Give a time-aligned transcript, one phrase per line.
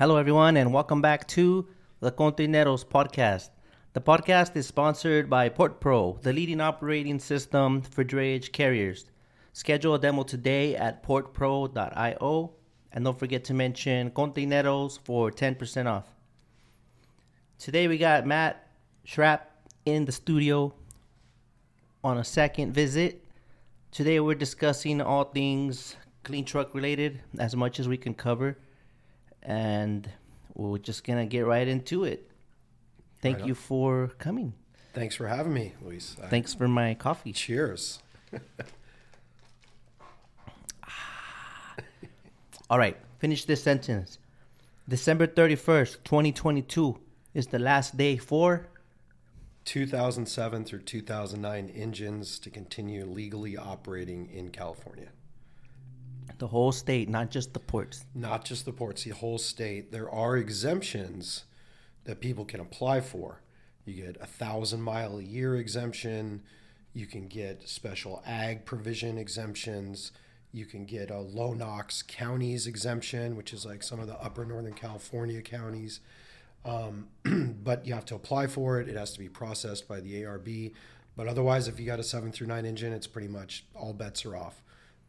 [0.00, 1.68] Hello, everyone, and welcome back to
[2.00, 3.50] the Kontaineroz podcast.
[3.92, 9.10] The podcast is sponsored by PortPro, the leading operating system for drayage carriers.
[9.52, 12.50] Schedule a demo today at portpro.io,
[12.92, 16.06] and don't forget to mention Kontaineroz for 10% off.
[17.58, 18.70] Today we got Matt
[19.06, 19.40] Schrap
[19.84, 20.72] in the studio
[22.02, 23.22] on a second visit.
[23.90, 28.56] Today we're discussing all things clean truck related, as much as we can cover
[29.42, 30.08] and
[30.54, 32.30] we're just gonna get right into it.
[33.22, 34.54] Thank Right you for coming.
[34.92, 36.16] Thanks for having me, Luis.
[36.28, 37.32] Thanks for my coffee.
[37.32, 38.00] Cheers.
[42.70, 44.18] All right, finish this sentence.
[44.88, 46.98] December thirty first, twenty twenty two,
[47.34, 48.68] is the last day for
[49.66, 55.10] 2007 through 2009 engines to continue legally operating in California.
[56.40, 58.04] The whole state, not just the ports.
[58.14, 59.92] Not just the ports, the whole state.
[59.92, 61.44] There are exemptions
[62.04, 63.42] that people can apply for.
[63.84, 66.42] You get a thousand mile a year exemption.
[66.92, 70.12] You can get special ag provision exemptions.
[70.50, 74.44] You can get a low NOx counties exemption, which is like some of the upper
[74.44, 76.00] Northern California counties.
[76.64, 77.08] Um,
[77.62, 78.88] but you have to apply for it.
[78.88, 80.72] It has to be processed by the ARB.
[81.16, 84.24] But otherwise, if you got a seven through nine engine, it's pretty much all bets
[84.24, 84.62] are off.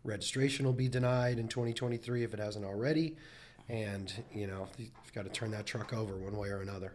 [0.03, 3.15] Registration will be denied in 2023 if it hasn't already,
[3.69, 6.93] and you know you've got to turn that truck over one way or another.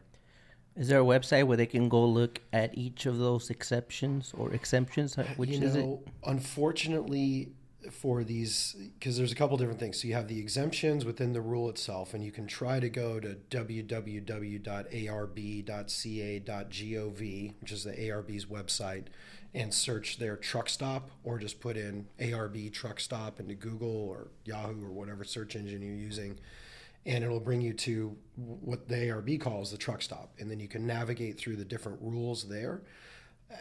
[0.76, 4.52] Is there a website where they can go look at each of those exceptions or
[4.52, 5.16] exemptions?
[5.36, 5.86] Which you is it?
[6.24, 7.52] unfortunately
[7.90, 10.02] for these, because there's a couple different things.
[10.02, 13.20] So you have the exemptions within the rule itself, and you can try to go
[13.20, 14.64] to www.arb.ca.gov,
[17.60, 19.04] which is the ARB's website,
[19.56, 24.28] and search their truck stop, or just put in ARB truck stop into Google or
[24.44, 26.38] Yahoo or whatever search engine you're using.
[27.04, 30.32] And it'll bring you to what the ARB calls the truck stop.
[30.38, 32.82] And then you can navigate through the different rules there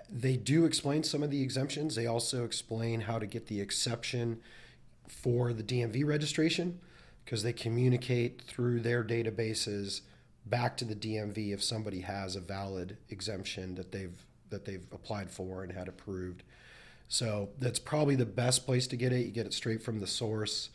[0.10, 1.96] they do explain some of the exemptions.
[1.96, 4.42] They also explain how to get the exception
[5.08, 6.80] for the DMV registration
[7.24, 10.02] because they communicate through their databases
[10.46, 14.26] back to the DMV if somebody has a valid exemption that they've
[14.56, 16.44] that they've applied for and had approved.
[17.10, 19.26] So that's probably the best place to get it.
[19.26, 20.70] You get it straight from the source.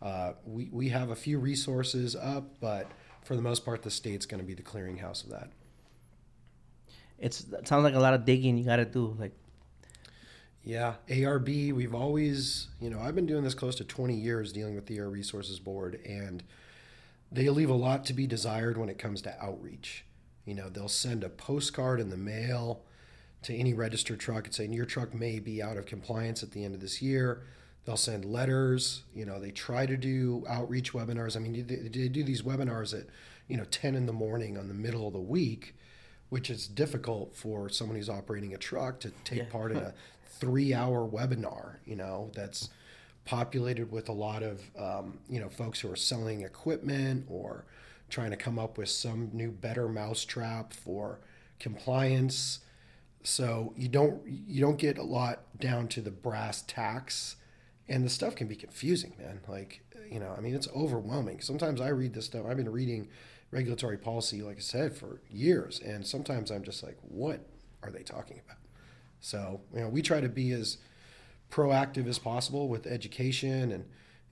[0.00, 2.90] Uh, we, we have a few resources up, but
[3.22, 5.50] for the most part, the state's going to be the clearinghouse of that.
[7.18, 9.16] It's it sounds like a lot of digging you got to do.
[9.18, 9.32] Like
[10.64, 14.74] Yeah, ARB, we've always, you know, I've been doing this close to 20 years dealing
[14.74, 16.42] with the Air Resources Board, and
[17.30, 20.04] they leave a lot to be desired when it comes to outreach.
[20.44, 22.82] You know, they'll send a postcard in the mail
[23.42, 26.64] to any registered truck and saying your truck may be out of compliance at the
[26.64, 27.42] end of this year.
[27.84, 29.02] They'll send letters.
[29.14, 31.36] You know, they try to do outreach webinars.
[31.36, 33.06] I mean, they, they do these webinars at,
[33.48, 35.74] you know, 10 in the morning on the middle of the week,
[36.28, 39.44] which is difficult for someone who's operating a truck to take Yeah.
[39.50, 39.94] part in a
[40.26, 42.70] three hour webinar, you know, that's
[43.24, 47.64] populated with a lot of, um, you know, folks who are selling equipment or
[48.08, 51.18] trying to come up with some new better mousetrap for
[51.58, 52.60] compliance.
[53.22, 57.36] So you don't you don't get a lot down to the brass tacks,
[57.88, 59.40] and the stuff can be confusing, man.
[59.48, 61.40] Like you know, I mean, it's overwhelming.
[61.40, 62.46] Sometimes I read this stuff.
[62.46, 63.08] I've been reading
[63.50, 67.46] regulatory policy, like I said, for years, and sometimes I'm just like, what
[67.82, 68.58] are they talking about?
[69.20, 70.78] So you know, we try to be as
[71.52, 73.84] proactive as possible with education and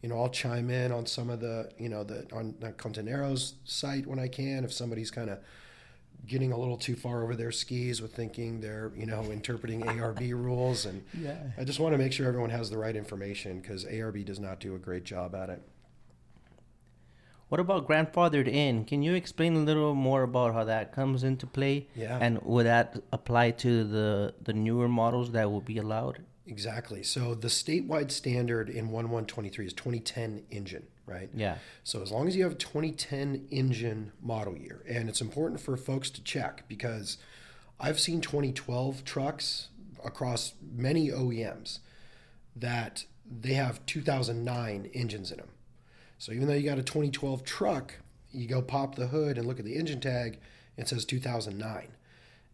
[0.02, 3.52] you know i'll chime in on some of the you know the on the Kontaineroz
[3.64, 5.38] site when i can if somebody's kind of
[6.26, 10.20] getting a little too far over their skis with thinking they're you know interpreting arb
[10.47, 11.36] rules and Yeah.
[11.58, 14.60] i just want to make sure everyone has the right information because arb does not
[14.60, 15.62] do a great job at it
[17.48, 18.84] What about grandfathered in?
[18.84, 21.88] Can you explain a little more about how that comes into play?
[21.97, 22.16] Yeah.
[22.25, 26.16] And would that apply to the the newer models that will be allowed?
[26.47, 31.56] exactly so the statewide standard in 1123 is 2010 engine right Yeah.
[31.84, 35.76] So as long as you have a 2010 engine model year, and it's important for
[35.76, 37.19] folks to check because
[37.79, 39.69] I've seen 2012 trucks
[40.05, 41.81] across many OEMs
[42.56, 45.49] that they have 2009 engines in them.
[46.19, 47.94] So even though you got a 2012 truck,
[48.32, 50.38] you go pop the hood and look at the engine tag,
[50.76, 51.88] it says 2009.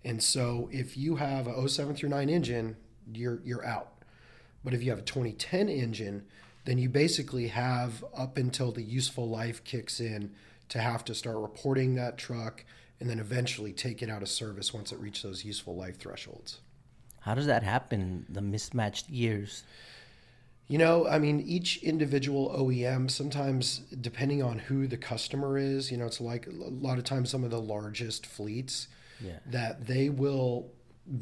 [0.04, 2.76] And so if you have a 07 through 9 engine,
[3.12, 3.92] you're you're out.
[4.64, 6.25] But if you have a 2010 engine,
[6.66, 10.32] then you basically have up until the useful life kicks in
[10.68, 12.64] to have to start reporting that truck
[13.00, 16.60] and then eventually take it out of service once it reaches those useful life thresholds.
[17.20, 18.26] How does that happen?
[18.28, 19.62] The mismatched years.
[20.68, 25.96] You know, I mean, each individual OEM, sometimes depending on who the customer is, you
[25.96, 28.88] know, it's like a lot of times some of the largest fleets
[29.20, 29.38] Yeah.
[29.46, 30.72] that they will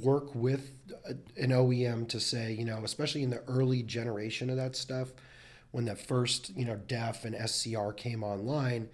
[0.03, 0.71] work with
[1.07, 5.09] uh, an OEM to say, you know, especially in the early generation of that stuff,
[5.75, 8.89] when the first, you know, DEF and SCR came online,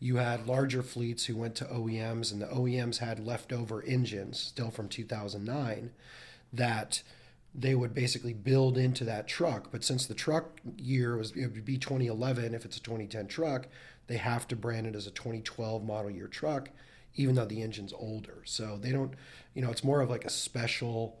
[0.00, 4.72] you had larger fleets who went to OEMs, and the OEMs had leftover engines still
[4.72, 5.92] from 2009
[6.52, 7.04] that
[7.54, 9.70] they would basically build into that truck.
[9.70, 13.68] But since the truck year was it would be 2011, if it's a 2010 truck,
[14.08, 16.70] they have to brand it as a 2012 model year truck,
[17.14, 18.42] even though the engine's older.
[18.44, 19.14] So they don't,
[19.54, 21.16] you know, it's more of like a special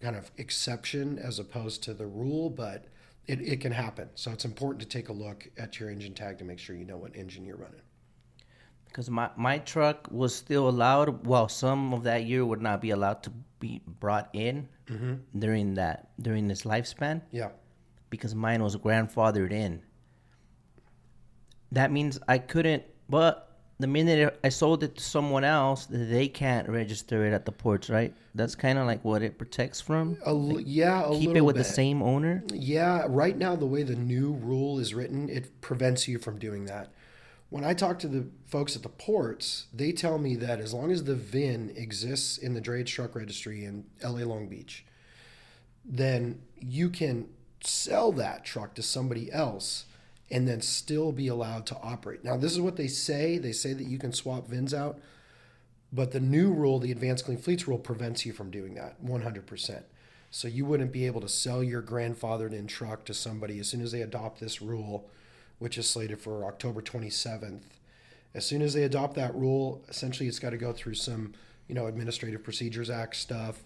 [0.00, 2.86] kind of exception as opposed to the rule, but
[3.30, 4.08] it, it can happen.
[4.14, 6.84] So it's important to take a look at your engine tag to make sure you
[6.84, 7.82] know what engine you're running.
[8.86, 12.90] Because my, my truck was still allowed, well, some of that year would not be
[12.90, 15.14] allowed to be brought in mm-hmm.
[15.38, 17.50] during that during this lifespan Yeah.
[18.08, 19.82] because mine was grandfathered in.
[21.70, 22.82] That means I couldn't.
[23.08, 23.49] But
[23.80, 27.88] the minute I sold it to someone else, they can't register it at the ports,
[27.90, 28.14] right?
[28.34, 30.16] That's kind of like what it protects from.
[30.24, 31.64] A l- yeah, a Keep it with bit.
[31.64, 32.44] the same owner.
[32.52, 36.66] Yeah, right now the way the new rule is written, it prevents you from doing
[36.66, 36.92] that.
[37.48, 40.92] When I talk to the folks at the ports, they tell me that as long
[40.92, 44.84] as the VIN exists in the drayage truck registry in LA Long Beach,
[45.84, 47.28] then you can
[47.62, 49.86] sell that truck to somebody else
[50.30, 52.24] and then still be allowed to operate.
[52.24, 53.38] Now, this is what they say.
[53.38, 55.00] They say that you can swap VINs out,
[55.92, 59.82] but the new rule, the Advanced Clean Fleets rule, prevents you from doing that 100%.
[60.30, 63.80] So you wouldn't be able to sell your grandfathered in truck to somebody as soon
[63.80, 65.10] as they adopt this rule,
[65.58, 67.62] which is slated for October 27th.
[68.32, 71.32] As soon as they adopt that rule, essentially it's got to go through some,
[71.66, 73.64] you know, Administrative Procedures Act stuff.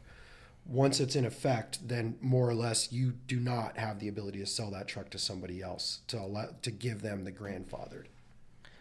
[0.66, 4.46] Once it's in effect, then more or less you do not have the ability to
[4.46, 8.06] sell that truck to somebody else to allow, to give them the grandfathered.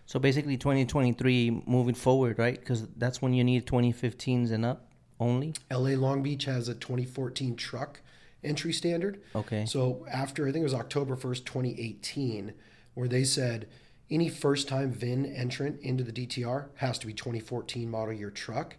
[0.06, 2.60] So basically, 2023 moving forward, right?
[2.60, 4.88] Because that's when you need 2015s and up
[5.20, 5.54] only.
[5.72, 8.02] LA Long Beach has a 2014 truck
[8.44, 9.22] entry standard.
[9.36, 9.66] Okay.
[9.66, 12.54] So after I think it was October 1st, 2018,
[12.94, 13.68] where they said
[14.10, 18.76] any first time VIN entrant into the DTR has to be 2014 model year truck.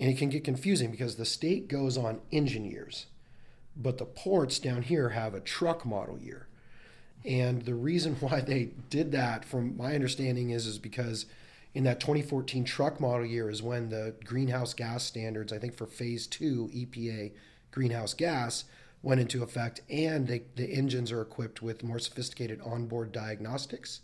[0.00, 3.06] And it can get confusing because the state goes on engine years,
[3.76, 6.48] but the ports down here have a truck model year.
[7.24, 11.26] And the reason why they did that, from my understanding, is is because
[11.74, 15.86] in that 2014 truck model year is when the greenhouse gas standards, I think for
[15.86, 17.32] phase two EPA
[17.70, 18.64] greenhouse gas,
[19.02, 24.00] went into effect, and they, the engines are equipped with more sophisticated onboard diagnostics.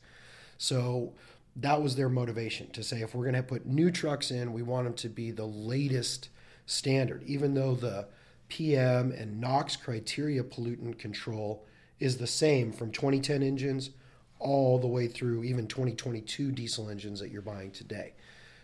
[0.59, 1.15] So
[1.57, 4.63] that was their motivation to say if we're going to put new trucks in, we
[4.63, 6.29] want them to be the latest
[6.67, 8.07] standard, even though the
[8.49, 11.65] PM and NOx criteria pollutant control
[11.99, 13.91] is the same from 2010 engines
[14.39, 18.15] all the way through even 2022 diesel engines that you're buying today.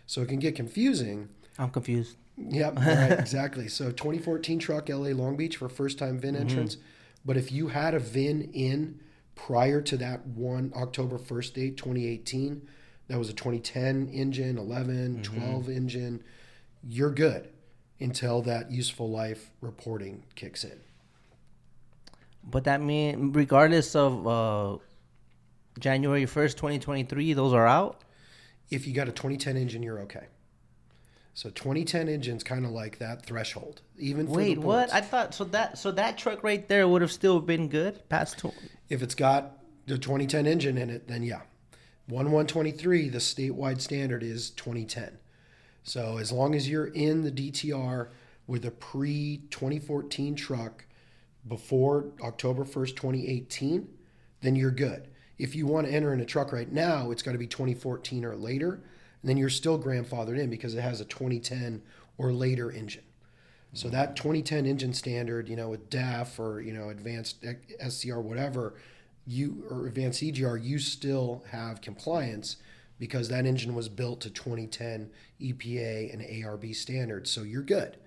[0.07, 1.29] So it can get confusing.
[1.59, 2.15] I'm confused.
[2.37, 3.67] Yep, right, exactly.
[3.67, 6.41] So 2014 truck LA Long Beach for first time VIN mm-hmm.
[6.41, 6.77] entrance.
[7.25, 8.99] But if you had a VIN in
[9.37, 12.67] prior to that one October 1st date, 2018,
[13.07, 16.23] that was a 2010 engine, 11, 12 engine,
[16.83, 17.49] you're good
[17.99, 20.79] until that useful life reporting kicks in.
[22.43, 24.77] But that mean, regardless of uh,
[25.79, 28.01] January 1st, 2023, those are out.
[28.69, 30.27] If you got a 2010 engine, you're okay.
[31.37, 33.81] So 2010 engine's kind of like that threshold.
[33.99, 34.91] Even for Wait, what?
[34.91, 38.39] I thought so that so that truck right there would have still been good past.
[38.39, 38.55] Tw-
[38.89, 41.41] If it's got the 2010 engine in it, then yeah.
[42.07, 45.19] 1123, the statewide standard is 2010.
[45.83, 48.07] So as long as you're in the DTR
[48.47, 50.85] with a pre 2014 truck
[51.47, 53.87] before October 1st, 2018,
[54.41, 55.07] then you're good.
[55.37, 58.25] If you want to enter in a truck right now, it's got to be 2014
[58.25, 58.81] or later,
[59.27, 61.81] and then you're still grandfathered in because it has a 2010
[62.17, 63.03] or later engine.
[63.73, 63.97] So mm-hmm.
[63.97, 67.43] that 2010 engine standard, you know, with DEF or you know advanced
[67.85, 68.75] SCR, whatever,
[69.25, 72.55] you or advanced EGR, you still have compliance
[72.99, 75.09] because that engine was built to 2010
[75.41, 77.29] EPA and ARB standards.
[77.29, 77.97] So you're good.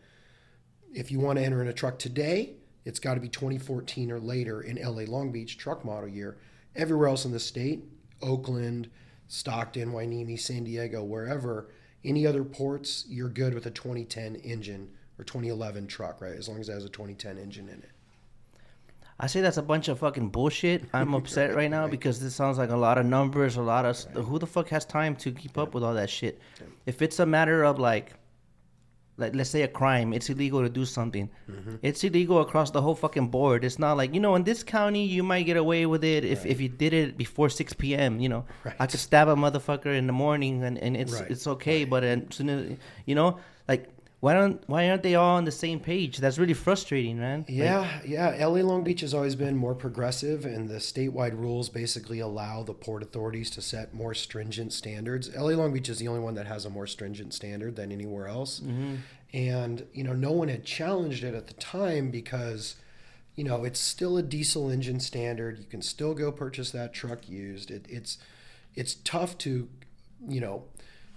[0.95, 2.55] If you want to enter in a truck today,
[2.87, 6.39] it's got to be 2014 or later in LA Long Beach truck model year.
[6.75, 7.85] Everywhere else in the state,
[8.23, 8.89] Oakland,
[9.31, 11.69] Stockton, Hueneme, San Diego, wherever,
[12.05, 16.35] any other ports, you're good with a 2010 engine or 2011 truck, right?
[16.35, 17.91] As long as it has a 2010 engine in it.
[19.21, 20.85] I say that's a bunch of fucking bullshit.
[20.93, 23.97] I'm upset right now because this sounds like a lot of numbers, a lot of
[23.97, 26.41] st- who the fuck has time to keep up with all that shit.
[26.87, 28.15] If it's a matter of like
[29.21, 31.29] like let's say a crime, it's illegal to do something.
[31.51, 31.77] Mm-hmm.
[31.83, 33.65] It's illegal across the whole fucking board.
[33.65, 36.47] It's not like you know in this county you might get away with it if,
[36.47, 38.19] if you did it before six p.m.
[38.19, 38.45] You know,
[38.79, 41.85] I could stab a motherfucker in the morning and, and it's Right, it's okay.
[41.85, 43.89] But as soon as you know, like
[44.21, 46.19] why don't why aren't they all on the same page?
[46.19, 47.41] That's really frustrating, man.
[47.41, 48.47] Like, Yeah, yeah.
[48.47, 52.75] LA Long Beach has always been more progressive, and the statewide rules basically allow the
[52.75, 55.35] port authorities to set more stringent standards.
[55.35, 58.29] LA Long Beach is the only one that has a more stringent standard than anywhere
[58.29, 58.61] else.
[58.61, 58.97] Mm-hmm.
[59.33, 62.77] And, you know, no one had challenged it at the time because,
[63.37, 65.59] you know, it's still a diesel engine standard.
[65.59, 67.71] You can still go purchase that truck used.
[67.71, 68.19] It, it's,
[68.75, 69.69] it's tough to,
[70.29, 70.65] you know,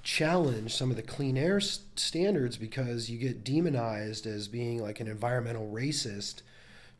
[0.03, 5.07] challenge some of the clean air standards because you get demonized as being like an
[5.07, 6.41] environmental racist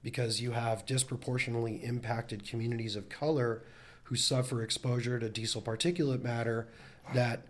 [0.02, 3.62] because you have disproportionately impacted communities of color
[4.04, 6.68] who suffer exposure to diesel particulate matter
[7.14, 7.42] that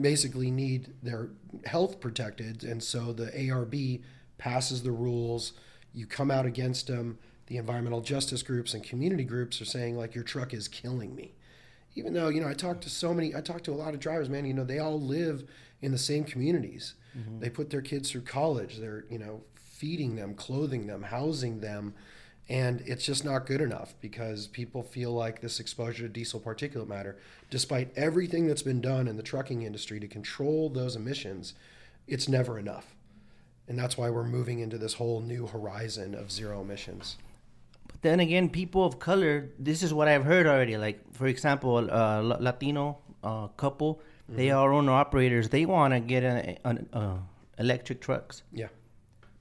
[0.00, 1.30] basically need their
[1.64, 2.62] health protected.
[2.62, 4.02] And so the ARB
[4.36, 5.52] passes the rules.
[5.94, 10.14] You come out against them the environmental justice groups and community groups are saying like
[10.14, 11.34] your truck is killing me
[11.94, 14.00] even though you know i talked to so many i talked to a lot of
[14.00, 15.44] drivers man you know they all live
[15.82, 16.94] in the same communities.
[17.16, 17.40] Mm-hmm.
[17.40, 18.78] They put their kids through college.
[18.78, 21.94] They're you know feeding them clothing them housing them.
[22.48, 26.88] And it's just not good enough because people feel like this exposure to diesel particulate
[26.88, 27.16] matter
[27.48, 31.54] despite everything that's been done in the trucking industry to control those emissions
[32.08, 32.96] it's never enough.
[33.68, 37.16] And that's why we're moving into this whole new horizon of zero emissions
[37.92, 40.76] But then again, people of color, this is what I've heard already.
[40.76, 45.48] Like, for example, uh, Latino uh, couple, they are owner operators.
[45.48, 47.16] They want to get an, an uh,
[47.58, 48.42] electric trucks.
[48.52, 48.68] yeah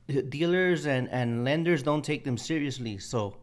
[0.07, 2.97] Dealers and, and lenders don't take them seriously.
[2.97, 3.35] So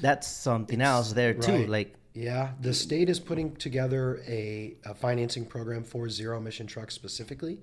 [0.00, 1.52] that's something else there too.
[1.52, 1.68] right.
[1.68, 6.94] Like, Yeah, the state is putting together a, a financing program for zero emission trucks
[6.94, 7.60] specifically.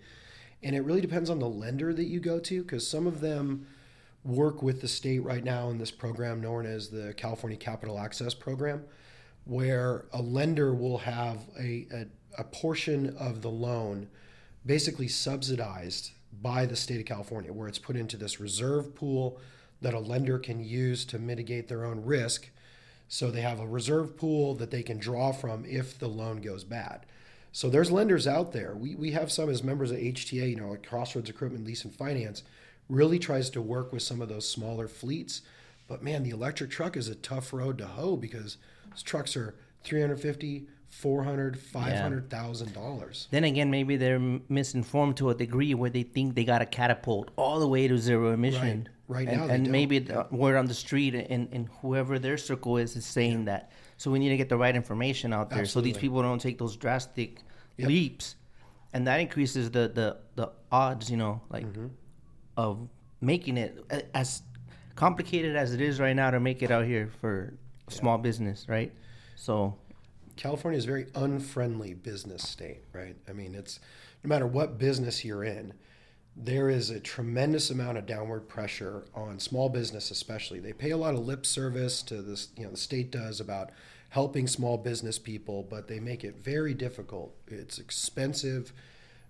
[0.62, 3.65] And it really depends on the lender that you go to because some of them
[4.23, 8.33] work with the state right now in this program known as the California Capital Access
[8.33, 8.83] Program,
[9.45, 12.05] where a lender will have a, a,
[12.38, 14.07] a portion of the loan
[14.65, 16.11] basically subsidized
[16.41, 19.39] by the state of California, where it's put into this reserve pool
[19.81, 22.49] that a lender can use to mitigate their own risk.
[23.07, 26.63] So they have a reserve pool that they can draw from if the loan goes
[26.63, 27.05] bad.
[27.51, 28.75] So there's lenders out there.
[28.75, 31.95] We, we have some as members of HTA, you know, like Crossroads Equipment Lease and
[31.95, 32.43] Finance,
[32.89, 35.41] really tries to work with some of those smaller fleets.
[35.88, 38.58] But man, the electric truck is a tough road to hoe because
[38.89, 43.27] those trucks are 350, 400, 500,000 dollars.
[43.31, 44.19] then again, maybe they're
[44.50, 47.98] misinformed to a degree where they think they got to catapult all the way to
[47.98, 48.89] zero emission.
[49.08, 49.25] Right.
[49.25, 49.72] Right and, now and don't.
[49.72, 53.72] maybe the word on the street and, and whoever their circle is is saying that.
[53.98, 56.58] So we need to get the right information out there so these people don't take
[56.60, 57.41] those drastic
[57.77, 57.88] Yep.
[57.88, 58.36] leaps,
[58.93, 61.88] and that increases the the the odds, you know, like Mm-hmm.
[62.59, 62.89] Of
[63.21, 64.41] making it as
[64.95, 67.53] complicated as it is right now to make it out here for
[67.87, 68.91] small business, right?
[69.37, 69.75] So
[70.35, 73.15] California is a very unfriendly business state, right?
[73.29, 73.79] I mean, it's
[74.25, 75.73] no matter what business you're in,
[76.35, 80.59] there is a tremendous amount of downward pressure on small business, especially.
[80.59, 83.71] They pay a lot of lip service to this, you know, the state does about
[84.09, 87.33] helping small business people, but they make it very difficult.
[87.47, 88.73] It's expensive.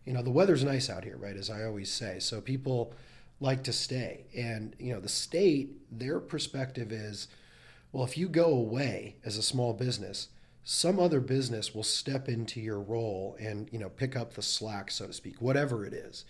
[0.05, 1.38] You know, the weather's nice out here, right?
[1.38, 2.19] As I always say.
[2.19, 2.93] So people
[3.39, 4.25] like to stay.
[4.36, 7.27] And, you know, the state, their perspective is,
[7.91, 10.29] well, if you go away as a small business,
[10.72, 14.91] some other business will step into your role and you know pick up the slack,
[14.91, 16.25] so to speak, whatever it is.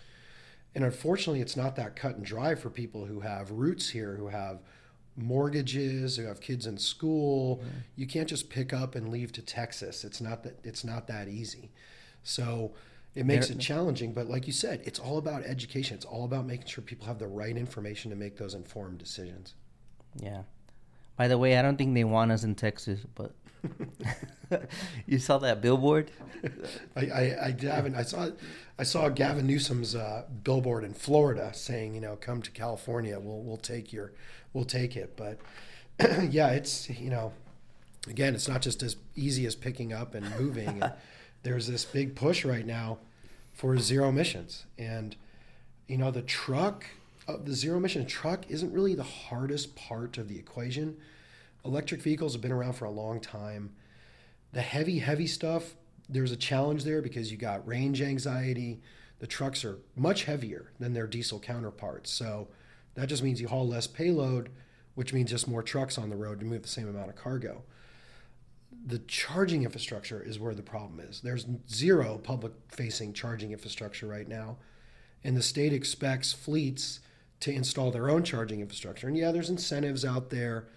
[0.74, 4.28] And unfortunately, it's not that cut and dry for people who have roots here, who
[4.28, 4.60] have
[5.14, 7.56] mortgages, who have kids in school.
[7.56, 7.78] Mm-hmm.
[7.96, 10.04] You can't just pick up and leave to Texas.
[10.04, 11.70] It's not that it's not that easy.
[12.22, 12.72] So
[13.14, 14.12] it makes it challenging.
[14.12, 15.96] But like you said, it's all about education.
[15.96, 19.54] It's all about making sure people have the right information to make those informed decisions.
[20.16, 20.42] Yeah.
[21.16, 23.34] By the way, I don't think they want us in Texas, but
[25.06, 26.10] you saw that billboard?
[26.96, 27.94] I, I, I haven't.
[27.94, 28.30] I saw
[28.78, 33.18] I saw Gavin Newsom's uh, billboard in Florida saying, you know, come to California.
[33.20, 34.12] We'll we'll take your
[34.52, 35.16] we'll take it.
[35.16, 35.38] But
[36.30, 37.32] yeah, it's you know,
[38.08, 40.82] again, it's not just as easy as picking up and moving.
[41.42, 42.98] There's this big push right now
[43.52, 45.16] for zero emissions, and
[45.86, 46.86] you know, the truck,
[47.26, 50.96] uh, the zero emission truck, isn't really the hardest part of the equation.
[51.64, 53.72] Electric vehicles have been around for a long time.
[54.52, 55.74] The heavy heavy stuff
[56.12, 58.80] there's a challenge there because you got range anxiety.
[59.20, 62.10] The trucks are much heavier than their diesel counterparts.
[62.10, 62.48] So
[62.94, 64.50] that just means you haul less payload
[64.94, 67.62] which means just more trucks on the road to move the same amount of cargo
[68.86, 74.26] the charging infrastructure is where the problem is there's zero public facing charging infrastructure right
[74.26, 74.56] now
[75.22, 77.00] and the state expects fleets
[77.40, 79.08] to install their own charging infrastructure.
[79.08, 80.68] And yeah, there's incentives out there,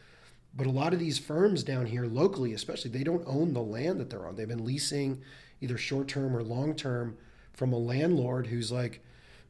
[0.56, 4.00] but a lot of these firms down here locally, especially, they don't own the land
[4.00, 4.36] that they're on.
[4.36, 5.22] They've been leasing
[5.62, 7.18] either short term or long term
[7.54, 9.02] from a landlord who's like,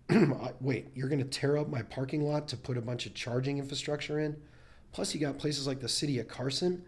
[0.62, 3.58] wait, you're going to tear up my parking lot to put a bunch of charging
[3.58, 4.36] infrastructure in?
[4.92, 6.84] Plus, you got places like the city of Carson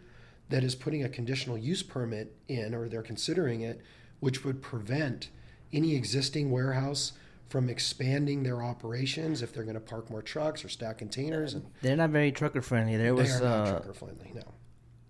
[0.49, 3.81] that is putting a conditional use permit in, or they're considering it,
[4.19, 5.29] which would prevent
[5.73, 7.13] any existing warehouse
[7.49, 11.53] from expanding their operations if they're going to park more trucks or stack containers.
[11.53, 12.97] And They're not very trucker friendly.
[12.97, 14.31] There they was are not uh, trucker friendly.
[14.33, 14.41] No.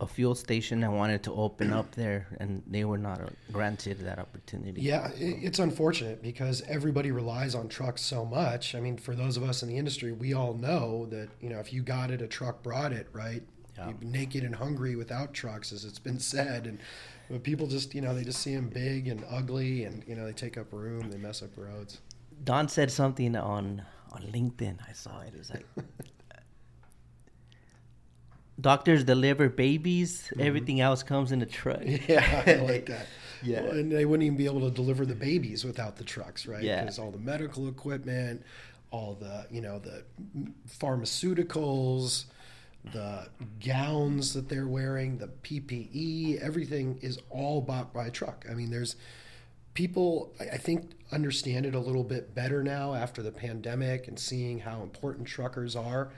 [0.01, 3.99] a fuel station that wanted to open up there, and they were not uh, granted
[4.01, 4.81] that opportunity.
[4.81, 8.75] Yeah, it's unfortunate because everybody relies on trucks so much.
[8.75, 11.59] I mean, for those of us in the industry, we all know that you know
[11.59, 13.43] if you got it, a truck brought it, right?
[13.77, 13.91] Yeah.
[14.01, 16.79] Naked and hungry without trucks, as it's been said, and
[17.29, 20.25] but people just you know they just see them big and ugly, and you know
[20.25, 21.99] they take up room, they mess up roads.
[22.43, 24.77] Don said something on on LinkedIn.
[24.87, 25.33] I saw it.
[25.33, 25.65] It was like
[28.59, 30.23] doctors deliver babies.
[30.23, 30.41] Mm-hmm.
[30.41, 31.81] Everything else comes in a truck.
[32.07, 33.07] Yeah, I like that.
[33.43, 33.61] Yeah.
[33.61, 36.63] Well, and they wouldn't even be able to deliver the babies without the trucks, right?
[36.63, 36.79] Yeah.
[36.81, 38.43] Because all the medical equipment,
[38.89, 40.03] all the, you know, the
[40.79, 42.25] pharmaceuticals,
[42.91, 43.27] the
[43.65, 48.45] gowns that they're wearing, the PPE, everything is all bought by truck.
[48.49, 48.95] I mean, there's
[49.73, 54.19] people, I I think, understand it a little bit better now after the pandemic and
[54.19, 56.09] seeing how important truckers are.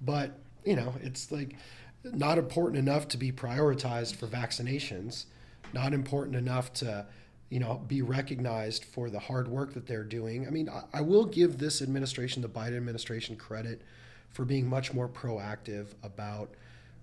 [0.00, 1.56] But, you know, it's like
[2.04, 5.24] not important enough to be prioritized for vaccinations,
[5.72, 7.06] not important enough to,
[7.48, 10.46] you know, be recognized for the hard work that they're doing.
[10.46, 13.82] I mean, I, I will give this administration, the Biden administration, credit
[14.30, 16.50] for being much more proactive about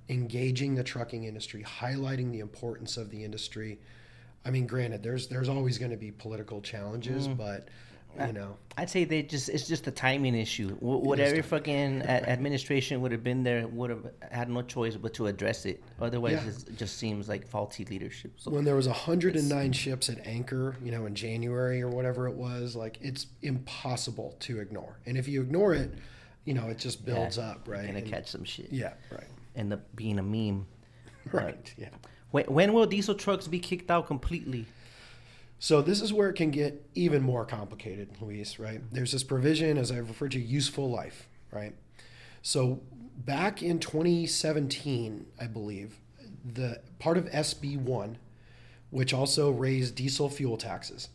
[0.10, 3.80] engaging the trucking industry, highlighting the importance of the industry.
[4.46, 7.38] I mean, granted, there's there's always going to be political challenges, mm.
[7.38, 7.70] but
[8.28, 10.76] you know, I'd say they just it's just a timing issue.
[10.76, 15.28] Wh- Whatever fucking administration would have been there would have had no choice but to
[15.28, 15.84] address it.
[16.00, 16.74] Otherwise, Yeah.
[16.74, 18.34] it just seems like faulty leadership.
[18.38, 22.36] So when there was 109 ships at anchor, you know, in January or whatever it
[22.36, 25.00] was, like it's impossible to ignore.
[25.06, 25.92] And if you ignore it,
[26.46, 27.86] you know, it just builds Yeah, up, right?
[27.86, 28.72] gonna And- catch some shit.
[28.72, 29.28] Yeah, right.
[29.56, 30.68] End up being a meme.
[31.32, 31.74] Right.
[31.78, 31.88] Yeah.
[32.32, 34.66] When, when will diesel trucks be kicked out completely?
[35.58, 38.82] So this is where it can get even more complicated, Luis, right?
[38.92, 41.74] There's this provision, as I've referred to, useful life, right?
[42.42, 42.82] So
[43.18, 45.96] back in 2017, I believe,
[46.44, 48.18] the part of SB one,
[48.90, 51.08] which also raised diesel fuel taxes,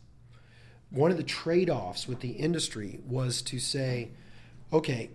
[0.89, 4.09] one of the trade-offs with the industry was to say,
[4.73, 5.11] okay,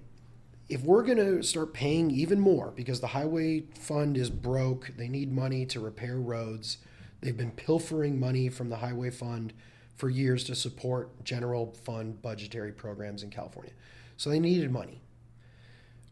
[0.69, 5.09] if we're going to start paying even more because the highway fund is broke, they
[5.09, 6.79] need money to repair roads.
[7.21, 9.53] They've been pilfering money from the highway fund
[9.97, 13.73] for years to support general fund budgetary programs in California.
[14.17, 15.03] So they needed money.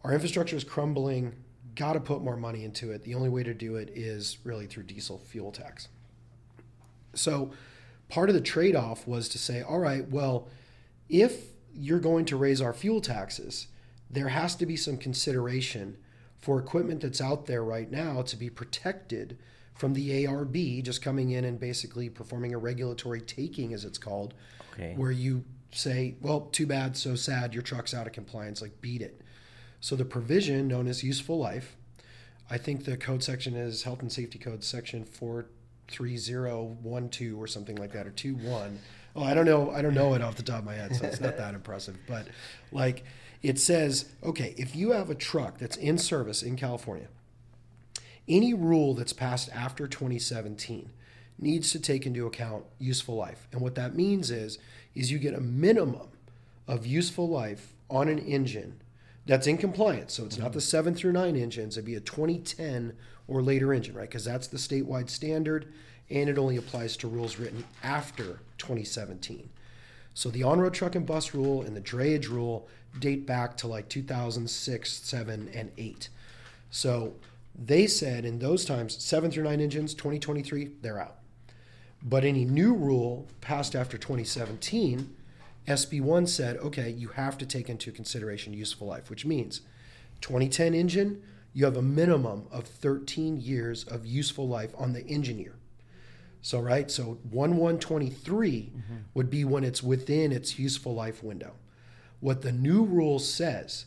[0.04, 1.34] Our infrastructure is crumbling,
[1.74, 3.04] got to put more money into it.
[3.04, 5.88] The only way to do it is really through diesel fuel tax.
[7.14, 7.52] So
[8.08, 10.48] part of the trade off was to say, all right, well,
[11.08, 13.68] if you're going to raise our fuel taxes,
[14.12, 15.96] there has to be some consideration
[16.38, 19.38] for equipment that's out there right now to be protected
[19.74, 24.34] from the ARB just coming in and basically performing a regulatory taking, as it's called,
[24.74, 24.94] Okay.
[24.96, 29.00] where you say, well, too bad, so sad, your truck's out of compliance, like beat
[29.02, 29.20] it.
[29.80, 31.76] So the provision known as useful life,
[32.50, 37.92] I think the code section is Health and Safety Code section 43012 or something like
[37.92, 38.78] that, or 21.
[39.14, 39.70] Oh, I don't know.
[39.70, 41.96] I don't know it off the top of my head, so it's not that impressive.
[42.06, 42.28] But
[42.70, 43.04] like
[43.42, 47.08] it says, okay, if you have a truck that's in service in California,
[48.28, 50.90] any rule that's passed after 2017
[51.38, 53.48] needs to take into account useful life.
[53.52, 54.58] And what that means is
[54.94, 56.08] is you get a minimum
[56.68, 58.80] of useful life on an engine
[59.26, 60.12] that's in compliance.
[60.14, 60.92] So it's not the mm-hmm.
[60.92, 62.92] 7 through 9 engines, it'd be a 2010
[63.28, 64.08] or later engine, right?
[64.08, 65.72] Because that's the statewide standard
[66.10, 69.48] and it only applies to rules written after 2017.
[70.14, 73.88] So the on-road truck and bus rule and the drayage rule date back to like
[73.88, 76.08] 2006, 7 and 8.
[76.70, 77.14] So
[77.58, 81.16] they said in those times, 7 through 9 engines, 2023, they're out.
[82.02, 85.14] But any new rule passed after 2017,
[85.68, 89.60] SB1 said, okay, you have to take into consideration useful life, which means
[90.20, 91.22] 2010 engine,
[91.54, 95.54] you have a minimum of 13 years of useful life on the engine year.
[96.42, 98.94] So, right, so 1123 mm-hmm.
[99.14, 101.52] would be when it's within its useful life window.
[102.18, 103.86] What the new rule says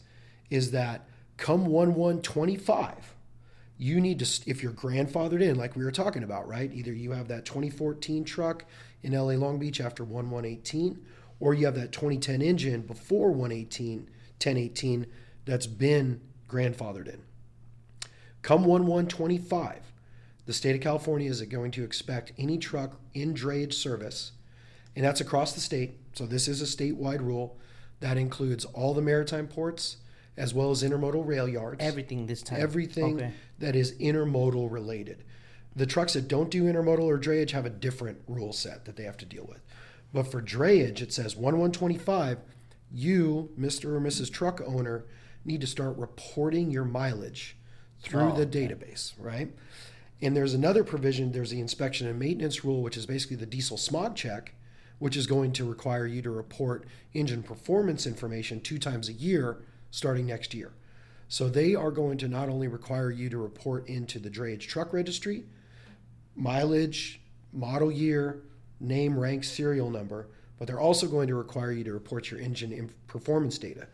[0.50, 3.14] is that come 1125,
[3.78, 6.72] you need to, if you're grandfathered in, like we were talking about, right?
[6.74, 8.64] Either you have that 2014 truck
[9.04, 11.06] in LA Long Beach after 1118,
[11.42, 15.06] or you have that 2010 engine before 118, 1018
[15.44, 17.22] that's been grandfathered in.
[18.42, 19.82] Come 1125,
[20.46, 24.32] the state of California is going to expect any truck in drayage service,
[24.96, 25.98] and that's across the state.
[26.14, 27.58] So this is a statewide rule
[28.00, 29.98] that includes all the maritime ports
[30.38, 31.78] as well as intermodal rail yards.
[31.84, 32.62] Everything this time.
[32.62, 33.32] Everything Okay.
[33.60, 35.24] that is intermodal related.
[35.76, 39.04] The trucks that don't do intermodal or drayage have a different rule set that they
[39.04, 39.62] have to deal with.
[40.14, 42.40] But for drayage, it says 1125,
[42.92, 43.86] you, Mr.
[43.96, 44.32] or Mrs.
[44.32, 45.06] Truck owner,
[45.44, 47.58] need to start reporting your mileage
[48.02, 49.52] through Oh, the database, right?
[50.22, 53.78] And there's another provision, there's the inspection and maintenance rule, which is basically the diesel
[53.78, 54.54] smog check,
[55.00, 59.64] which is going to require you to report engine performance information two times a year
[59.92, 60.72] starting next year.
[61.28, 64.94] So they are going to not only require you to report into the drayage truck
[64.94, 65.44] registry,
[66.36, 68.44] mileage, model year,
[68.80, 72.72] name, rank, serial number, but they're also going to require you to report your engine
[72.72, 73.88] in- performance data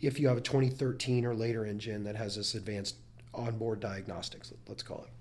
[0.00, 2.96] if you have a 2013 or later engine that has this advanced
[3.34, 5.19] onboard diagnostics, let's call it.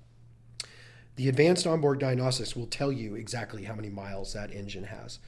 [1.20, 5.20] The advanced onboard diagnostics will tell you exactly how many miles that engine has.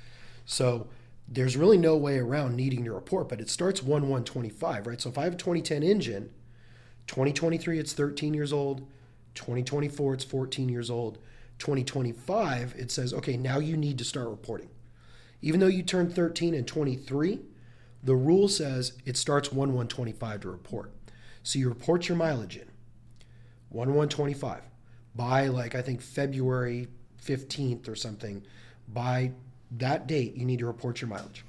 [0.45, 0.87] So
[1.27, 5.01] there's really no way around needing to report, but it starts 1 125, right?
[5.01, 6.29] So if I have a 2010 engine,
[7.07, 8.87] 2023 it's 13 years old,
[9.35, 11.17] 2024 it's 14 years old,
[11.59, 14.69] 2025 it says, okay, now you need to start reporting.
[15.41, 17.41] Even though you turned 13 and 23,
[18.01, 20.93] the rule says it starts 1 125 to report.
[21.43, 22.69] So you report your mileage in
[23.67, 24.70] 1 125
[25.15, 26.87] by like I think February
[27.25, 28.43] 15th or something.
[28.93, 29.31] By
[29.77, 31.45] that date, you need to report your mileage.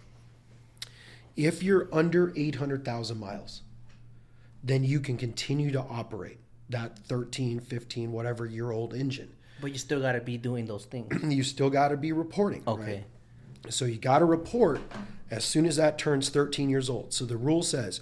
[1.37, 3.63] If you're under 800,000 miles,
[4.63, 9.33] then you can continue to operate that 13, 15, whatever year old engine.
[9.61, 11.23] But you still got to be doing those things.
[11.33, 12.63] You still got to be reporting.
[12.67, 12.79] right?
[12.79, 13.05] Okay.
[13.71, 14.81] So you got to report
[15.31, 17.13] as soon as that turns 13 years old.
[17.15, 18.01] So the rule says,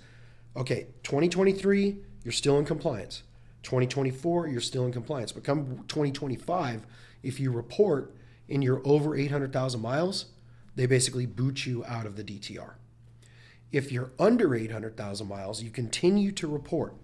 [0.56, 3.22] okay, 2023, you're still in compliance.
[3.62, 5.32] 2024, you're still in compliance.
[5.32, 6.86] But come 2025,
[7.22, 8.14] if you report
[8.48, 10.26] and you're over 800,000 miles,
[10.76, 12.74] they basically boot you out of the DTR.
[13.72, 16.94] If you're under 800,000 miles, you continue to report.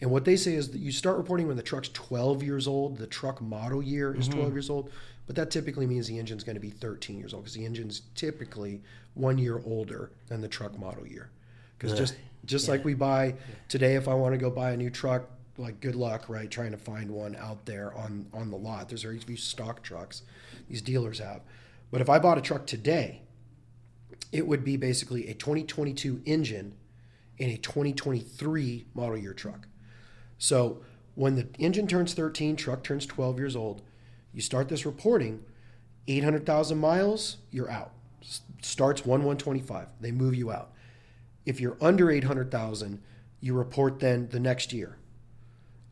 [0.00, 2.98] And what they say is that you start reporting when the truck's 12 years old,
[2.98, 4.38] the truck model year is mm-hmm.
[4.40, 4.90] 12 years old,
[5.26, 8.02] but that typically means the engine's going to be 13 years old because the engine's
[8.14, 8.80] typically
[9.14, 11.30] one year older than the truck model year.
[11.76, 13.34] Because just just like we buy
[13.68, 16.50] today, if I want to go buy a new truck, like good luck, right?
[16.50, 18.88] Trying to find one out there on on the lot.
[18.88, 20.22] There's very few stock trucks
[20.68, 21.42] these dealers have.
[21.90, 23.22] But if I bought a truck today,
[24.32, 26.74] it would be basically a 2022 engine
[27.38, 29.66] in a 2023 model year truck.
[30.38, 30.82] So
[31.14, 33.82] when the engine turns 13, truck turns 12 years old,
[34.32, 35.44] you start this reporting,
[36.06, 37.92] 800,000 miles, you're out.
[38.62, 39.88] Starts 1 125.
[40.00, 40.72] They move you out.
[41.46, 43.02] If you're under 800,000,
[43.40, 44.97] you report then the next year.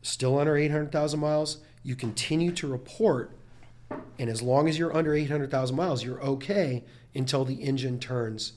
[0.07, 3.37] Still under 800,000 miles, you continue to report
[4.17, 8.53] and as long as you're under 800,000 miles, you're okay until the engine turns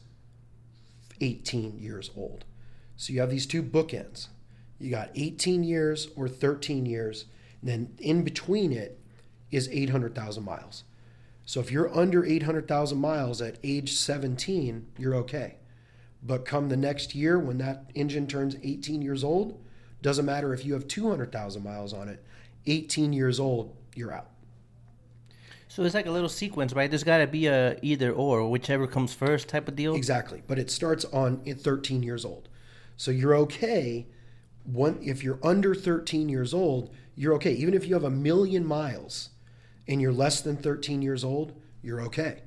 [1.21, 2.45] 18 years old.
[2.97, 4.29] So you have these two bookends.
[4.79, 7.27] You got 18 years or 13 years,
[7.63, 9.01] then in between it
[9.51, 10.85] is 800,000 miles.
[11.45, 15.57] So if you're under 800,000 miles at age 17, you're okay.
[16.23, 19.61] But come the next year when that engine turns 18 years old,
[20.03, 22.25] doesn't matter if you have 200,000 miles on it,
[22.67, 24.31] 18 years old, you're out.
[25.69, 26.91] So it's like a little sequence, right?
[26.91, 29.95] There's got to be a either or, whichever comes first type of deal.
[29.95, 32.49] Exactly, but it starts on at 13 years old.
[32.97, 34.07] So you're okay.
[34.65, 37.53] One, if you're under 13 years old, you're okay.
[37.53, 39.31] Even if you have a million miles
[39.87, 42.43] and you're less than 13 years old, you're okay.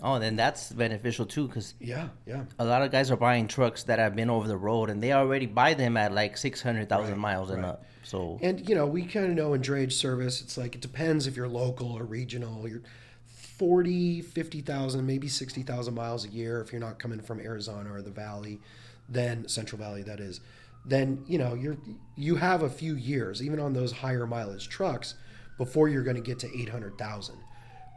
[0.00, 2.44] Oh, then that's beneficial too, because Yeah, yeah.
[2.58, 5.12] a lot of guys are buying trucks that have been over the road, and they
[5.12, 7.70] already buy them at like six hundred thousand Right, miles and right.
[7.70, 7.84] up.
[8.04, 11.26] So And you know, we kind of know in drayage service, it's like it depends
[11.26, 12.68] if you're local or regional.
[12.68, 12.82] You're
[13.26, 18.10] 40, 50,000, maybe 60,000 miles a year if you're not coming from Arizona or the
[18.10, 18.60] Valley,
[19.08, 20.40] then Central Valley that is.
[20.84, 21.76] Then, you know, you're
[22.16, 25.14] you have a few years even on those higher mileage trucks
[25.58, 27.34] before you're going to get to 800,000.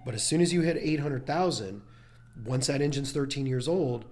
[0.04, 1.84] But as soon as you hit 800,000,
[2.46, 4.06] once that engine's 13 years old,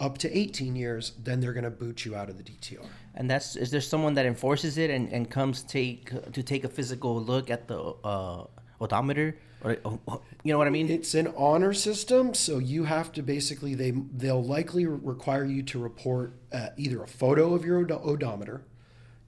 [0.00, 2.86] up to 18 years, then they're going to boot you out of the DTR.
[3.14, 6.68] and that's is there someone that enforces it and, and comes take to take a
[6.68, 8.44] physical look at the uh,
[8.80, 10.88] odometer, or uh, you know what I mean?
[10.88, 15.78] It's an honor system, so you have to basically they they'll likely require you to
[15.80, 18.62] report uh, either a photo of your odo- odometer.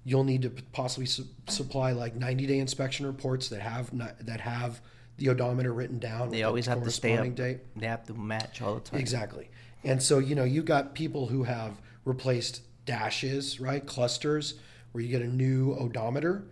[0.05, 4.41] You'll need to possibly su- supply like 90 day inspection reports that have not, that
[4.41, 4.81] have
[5.21, 6.31] the odometer written down.
[6.31, 7.35] They with the always have to stay up.
[7.35, 7.59] date.
[7.77, 8.99] They have to match all the time.
[8.99, 9.51] Exactly.
[9.85, 13.85] And so, you know, you got people who have replaced dashes, right?
[13.87, 14.55] Clusters
[14.93, 16.45] where you get a new odometer.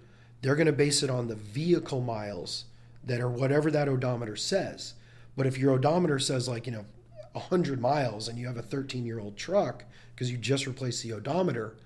[0.43, 2.67] They're going to base it on the vehicle miles
[3.05, 4.95] that are whatever that odometer says.
[5.37, 6.85] But if your odometer says like, you know,
[7.33, 11.13] 100 miles and you have a 13 year old truck because you just replaced the
[11.15, 11.77] odometer,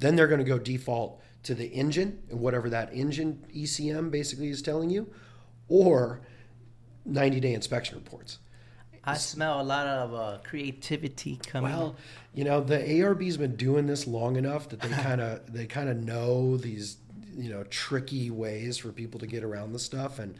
[0.00, 4.48] then they're going to go default to the engine and whatever that engine ECM basically
[4.48, 5.08] is telling you,
[5.68, 6.20] or
[7.04, 8.38] 90 day inspection reports.
[9.06, 11.70] I smell a lot of uh, creativity coming.
[11.70, 11.96] Well,
[12.32, 15.88] you know, the ARB's been doing this long enough that they kind of they kind
[15.88, 16.96] of know these
[17.36, 20.36] you know tricky ways for people to get around the stuff and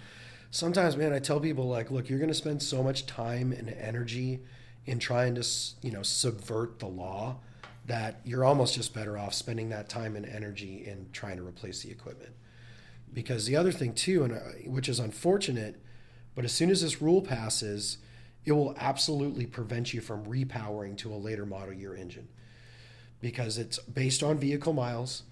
[0.50, 3.68] sometimes man I tell people like look you're going to spend so much time and
[3.68, 4.40] energy
[4.87, 5.46] in trying to
[5.82, 7.37] you know subvert the law
[7.87, 11.82] that you're almost just better off spending that time and energy in trying to replace
[11.82, 12.32] the equipment
[13.14, 15.81] because the other thing too and uh, which is unfortunate
[16.35, 17.98] but as soon as this rule passes
[18.44, 22.29] it will absolutely prevent you from repowering to a later model year engine.
[23.20, 25.22] Because it's based on vehicle miles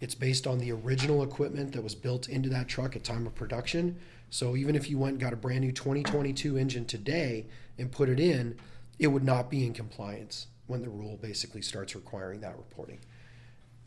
[0.00, 3.36] it's based on the original equipment that was built into that truck at time of
[3.36, 4.00] production.
[4.30, 7.46] So even if you went and got a brand new 2022 engine today
[7.78, 8.56] and put it in
[8.98, 13.00] it would not be in compliance when the rule basically starts requiring that reporting.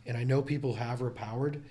[0.06, 1.62] And i know people have repowered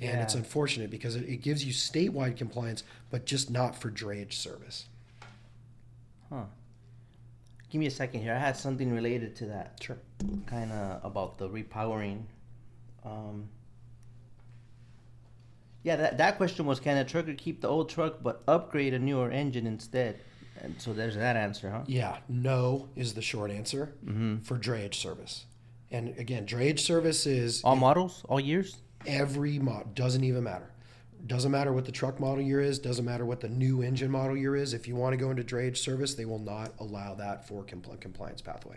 [0.00, 4.32] and it's unfortunate because it, it gives you statewide compliance but just not for drayage
[4.34, 4.86] service
[6.30, 6.44] Huh.
[7.70, 8.34] Give me a second here.
[8.34, 9.80] I had something related to that.
[9.82, 9.98] Sure.
[10.46, 12.22] Kind of about the repowering.
[13.04, 13.48] Um,
[15.82, 18.98] yeah, that, that question was can a trucker keep the old truck but upgrade a
[18.98, 20.20] newer engine instead?
[20.62, 21.82] And so there's that answer, huh?
[21.86, 23.94] Yeah, no is the short answer
[24.42, 25.46] for drayage service.
[25.90, 28.76] And again, drayage service is All models, all years?
[29.06, 30.70] Every mod doesn't even matter.
[31.26, 34.36] Doesn't matter what the truck model year is, doesn't matter what the new engine model
[34.36, 34.72] year is.
[34.72, 38.00] If you want to go into drayage service, they will not allow that for compl-
[38.00, 38.76] compliance pathway.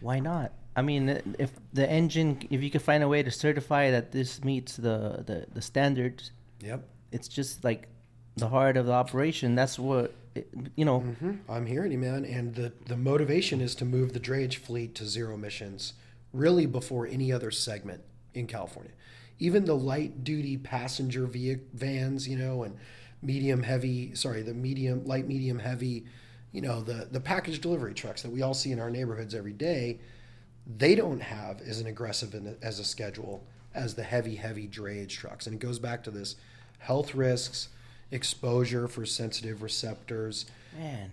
[0.00, 0.52] Why not?
[0.74, 4.42] I mean, if the engine, if you can find a way to certify that this
[4.44, 6.82] meets the, the, the standards, Yep.
[7.12, 7.88] it's just like
[8.36, 9.54] the heart of the operation.
[9.54, 10.12] That's what,
[10.74, 12.24] you know, hmm I'm hearing you, man.
[12.24, 15.94] And the, the motivation is to move the drayage fleet to zero emissions
[16.32, 18.02] really before any other segment
[18.34, 18.92] in California.
[19.38, 22.76] Even the light duty passenger vans, you know, and
[23.22, 26.04] medium heavy, sorry, the medium, light, medium, heavy,
[26.52, 29.52] you know, the, the package delivery trucks that we all see in our neighborhoods every
[29.52, 29.98] day,
[30.78, 33.44] they don't have as an aggressive in, as a schedule
[33.74, 35.46] as the heavy, heavy drayage trucks.
[35.46, 36.36] And it goes back to this
[36.78, 37.68] health risks,
[38.10, 40.46] exposure for sensitive receptors.
[40.78, 41.10] man.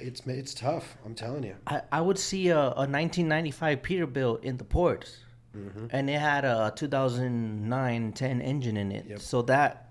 [0.00, 0.96] It's it's tough.
[1.04, 1.54] I'm telling you.
[1.66, 5.18] I, I would see a, a 1995 Peterbilt in the ports,
[5.56, 5.86] Mm-hmm.
[5.90, 9.06] and it had a 2009 10 engine in it.
[9.06, 9.20] Yep.
[9.20, 9.90] So that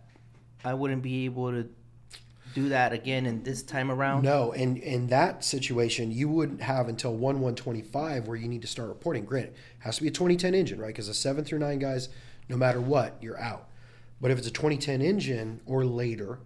[0.63, 1.69] I wouldn't be able to
[2.54, 4.24] do that again in this time around.
[4.24, 8.47] No, and in that situation, you wouldn't have until one one twenty five where you
[8.47, 9.26] need to start reporting.
[9.26, 10.88] Granted, it has to be a 2010 engine, right?
[10.88, 12.10] Because the seven through nine guys,
[12.50, 13.69] no matter what, you're out.
[14.19, 16.39] But if it's a 2010 engine or later,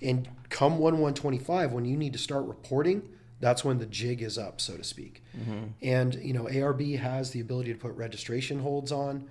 [0.00, 3.08] and come one one twenty five, when you need to start reporting,
[3.40, 5.22] that's when the jig is up, so to speak.
[5.36, 5.64] Mm-hmm.
[5.82, 9.28] And you know, ARB has the ability to put registration holds on.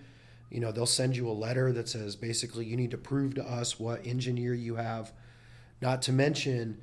[0.50, 3.44] You know, they'll send you a letter that says basically you need to prove to
[3.44, 5.12] us what engineer you have.
[5.82, 6.78] Not to mention,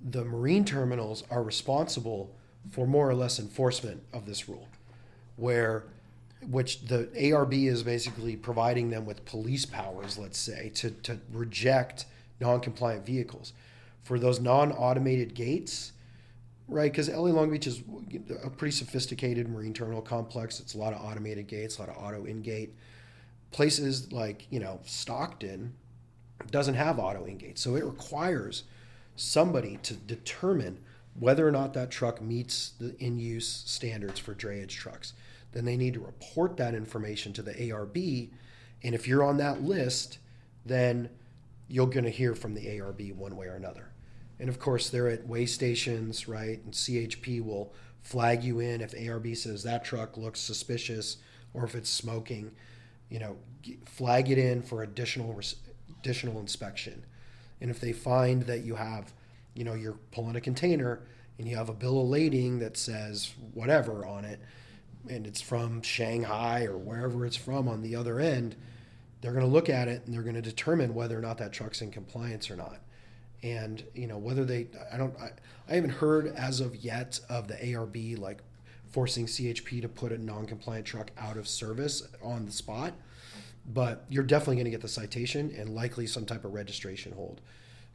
[0.00, 2.34] the marine terminals are responsible
[2.70, 4.68] for more or less enforcement of this rule,
[5.36, 5.84] where
[6.48, 12.04] which the ARB is basically providing them with police powers, let's say, to, to reject
[12.40, 13.52] non-compliant vehicles.
[14.02, 15.92] For those non-automated gates,
[16.68, 16.90] right?
[16.90, 17.82] Because LA Long Beach is
[18.42, 20.60] a pretty sophisticated marine terminal complex.
[20.60, 22.74] It's a lot of automated gates, a lot of auto in-gate.
[23.50, 25.74] Places like you know Stockton
[26.50, 28.64] doesn't have auto in-gate, so it requires
[29.16, 30.80] somebody to determine
[31.18, 35.12] whether or not that truck meets the in-use standards for drayage trucks.
[35.52, 38.30] Then they need to report that information to the ARB,
[38.82, 40.18] and if you're on that list,
[40.66, 41.10] then
[41.68, 43.93] you're going to hear from the ARB one way or another.
[44.38, 46.62] And of course, they're at way stations, right?
[46.64, 51.18] And CHP will flag you in if ARB says that truck looks suspicious
[51.52, 52.52] or if it's smoking.
[53.08, 53.36] You know,
[53.86, 55.40] flag it in for additional
[55.98, 57.04] additional inspection.
[57.60, 59.12] And if they find that you have,
[59.54, 61.00] you know, you're pulling a container
[61.38, 64.40] and you have a bill of lading that says whatever on it,
[65.08, 68.56] and it's from Shanghai or wherever it's from on the other end,
[69.20, 71.52] they're going to look at it and they're going to determine whether or not that
[71.52, 72.78] truck's in compliance or not.
[73.44, 75.30] And you know whether they, I don't, I,
[75.68, 78.38] I haven't heard as of yet of the ARB like
[78.90, 82.94] forcing CHP to put a non-compliant truck out of service on the spot,
[83.66, 87.40] but you're definitely going to get the citation and likely some type of registration hold.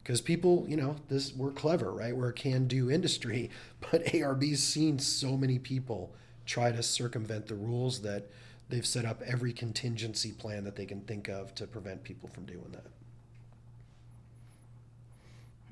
[0.02, 2.16] because people, you know, this we're clever, right?
[2.16, 3.50] We're a can-do industry,
[3.90, 6.14] but ARB's seen so many people
[6.46, 8.30] try to circumvent the rules that
[8.68, 12.44] they've set up every contingency plan that they can think of to prevent people from
[12.44, 12.86] doing that.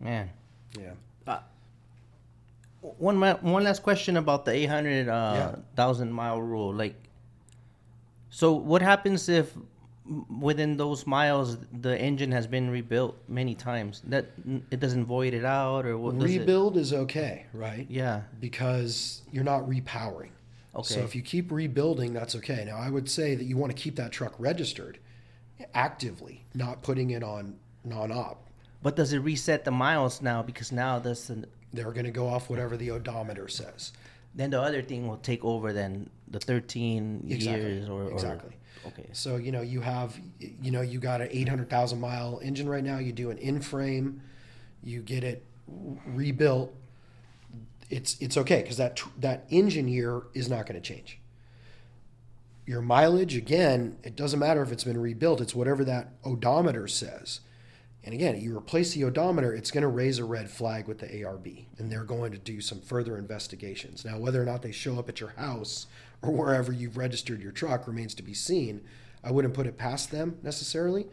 [0.01, 0.31] Man.
[0.79, 0.93] Yeah.
[1.27, 1.41] Uh,
[2.81, 6.73] one one last question about the eight hundred uh, thousand mile rule.
[6.73, 6.95] Like,
[8.31, 9.53] so what happens if
[10.41, 14.03] within those miles the engine has been rebuilt many times?
[14.07, 14.27] That
[14.71, 16.19] it doesn't void it out, or what?
[16.19, 17.87] does it- Rebuild is okay, right?
[17.91, 18.23] Yeah.
[18.41, 20.31] Because you're not repowering.
[20.77, 20.95] Okay.
[20.95, 22.65] So if you keep rebuilding, that's okay.
[22.67, 24.99] Now I would say that you want to keep that truck registered
[25.75, 28.45] actively, not putting it on non-op.
[28.83, 30.43] But does it reset the miles now?
[30.43, 31.31] Because now this
[31.73, 33.93] They're going to go off whatever the odometer says.
[34.35, 35.73] then the other thing will take over.
[35.73, 37.63] Then the thirteen Exactly.
[37.63, 38.57] years or or- Exactly.
[38.87, 39.09] okay.
[39.13, 42.99] So you know you have you know you got an 800,000 mile engine right now.
[42.99, 44.21] You do an in frame,
[44.85, 45.45] you get it
[46.07, 46.73] rebuilt.
[47.91, 51.19] It's it's okay because that that engine year is not going to change.
[52.67, 55.41] Your mileage again, it doesn't matter if it's been rebuilt.
[55.41, 57.41] It's whatever that odometer says.
[58.09, 61.09] And again, you replace the odometer, it's going to raise a red flag with the
[61.09, 64.03] ARB, and they're going to do some further investigations.
[64.03, 65.89] Now, whether or not they show up at your house
[66.23, 68.81] or wherever you've registered your truck remains to be seen.
[69.23, 71.07] I wouldn't put it past them necessarily,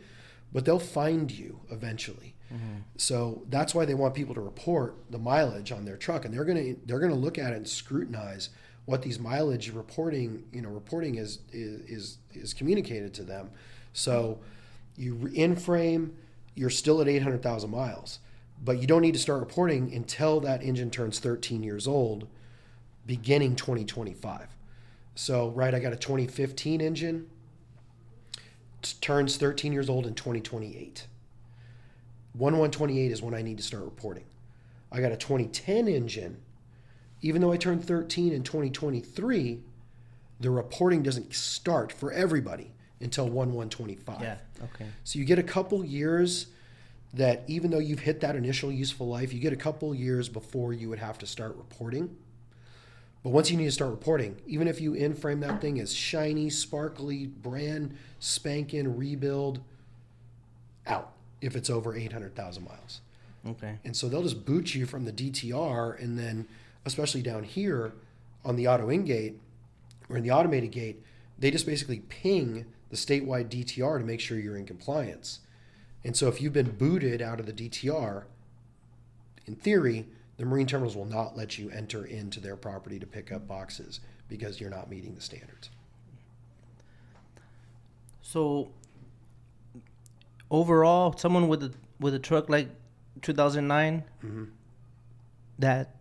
[0.54, 2.34] but they'll find you eventually.
[2.50, 2.78] Mm-hmm.
[2.96, 6.46] So that's why they want people to report the mileage on their truck, and they're
[6.46, 8.52] gonna they're gonna look at it and scrutinize
[8.86, 13.50] what these mileage reporting you know reporting is is is, is communicated to them.
[13.92, 14.40] So
[14.96, 16.16] you in frame,
[16.56, 18.20] you're still at 800,000 miles,
[18.64, 22.28] but you don't need to start reporting until that engine turns 13 years old,
[23.06, 24.48] beginning 2025.
[25.16, 27.28] So right, I got a 2015 engine,
[29.02, 31.08] turns 13 years old in 2028.
[32.34, 34.26] 1128 is when I need to start reporting.
[34.92, 36.38] I got a 2010 engine.
[37.22, 39.62] Even though I turned 13 in 2023,
[40.40, 44.22] the reporting doesn't start for everybody until 1125.
[44.22, 44.38] Yeah.
[44.64, 44.86] Okay.
[45.04, 46.48] So you get a couple years
[47.14, 50.74] that even though you've hit that initial useful life, you get a couple years before
[50.74, 52.16] you would have to start reporting.
[53.24, 55.94] But once you need to start reporting, even if you in frame that thing as
[55.94, 59.62] shiny, sparkly, brand spanking, rebuild,
[60.86, 63.02] out if it's over 800,000 miles.
[63.48, 63.78] Okay.
[63.84, 66.48] And so they'll just boot you from the DTR, and then,
[66.86, 67.94] especially down here
[68.44, 69.40] on the auto in gate
[70.10, 71.02] or in the automated gate,
[71.38, 75.40] they just basically ping the statewide DTR to make sure you're in compliance.
[76.04, 78.26] And so if you've been booted out of the DTR,
[79.46, 83.32] in theory, the marine terminals will not let you enter into their property to pick
[83.32, 85.70] up boxes because you're not meeting the standards.
[88.22, 88.72] So
[90.52, 92.70] overall, someone with a with a truck like
[93.22, 94.44] 2009, mm-hmm.
[95.60, 95.96] that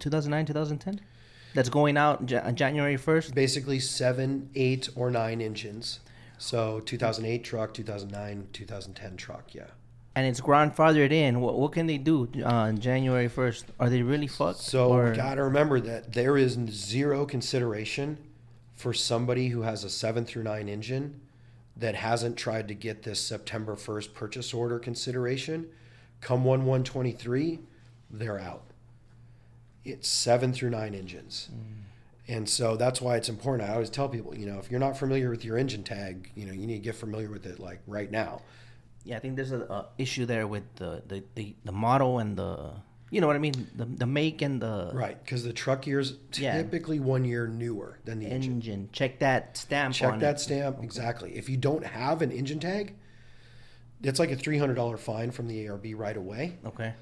[0.00, 1.00] 2009 2010,
[1.54, 3.34] that's going out Ja- uh, January 1st.
[3.34, 6.00] Basically, seven, eight, or nine engines.
[6.38, 9.66] So 2008 truck, 2009, 2010 truck, yeah.
[10.16, 11.40] And it's grandfathered in.
[11.40, 13.64] What, what can they do on January 1st?
[13.80, 14.58] Are they really fucked?
[14.60, 18.18] So Or- we got to remember that there is zero consideration
[18.74, 21.20] for somebody who has a seven through nine engine
[21.76, 25.66] that hasn't tried to get this September 1st purchase order consideration.
[26.20, 27.60] Come 1 123,
[28.10, 28.62] they're out.
[29.84, 31.48] It's seven through nine engines.
[31.52, 31.82] Mm.
[32.26, 33.68] And so that's why it's important.
[33.68, 36.46] I always tell people, you know, if you're not familiar with your engine tag, you
[36.46, 38.40] know, you need to get familiar with it like right now.
[39.04, 42.34] yeah, I think there's a, a issue there with the, the, the, the model and
[42.38, 42.70] the,
[43.10, 43.68] you know what I mean?
[43.76, 45.22] The, the make and the Right.
[45.22, 46.56] Because the truck year's Yeah.
[46.56, 48.54] typically one year newer than the engine.
[48.54, 48.88] engine.
[48.90, 50.40] Check that stamp Check that it.
[50.40, 51.36] stamp exactly.
[51.36, 52.94] If you don't have an engine tag,
[54.02, 56.58] it's like a three hundred dollar fine from the ARB right away.
[56.66, 56.94] Okay.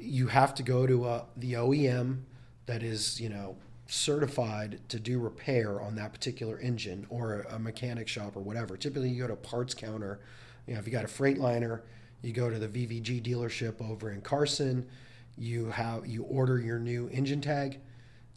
[0.00, 2.22] You have to go to uh, the OEM
[2.66, 3.56] that is you know
[3.86, 8.76] certified to do repair on that particular engine, or a mechanic shop or whatever.
[8.76, 10.20] Typically, you go to a parts counter.
[10.66, 11.80] You know, if you got a Freightliner,
[12.22, 14.86] you go to the VVG dealership over in Carson.
[15.36, 17.80] You have you order your new engine tag.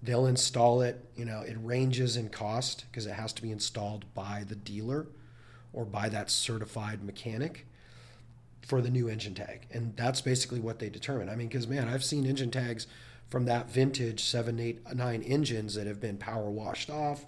[0.04, 1.04] They'll install it.
[1.15, 5.08] You know, it ranges in cost because it has to be installed by the dealer
[5.74, 7.65] or by that certified mechanic
[8.72, 9.67] for the new engine tag.
[9.72, 11.28] And that's basically what they determine.
[11.28, 12.88] I mean, because man, I've seen engine tags
[13.28, 17.26] from that vintage seven, eight, nine engines that have been power washed off,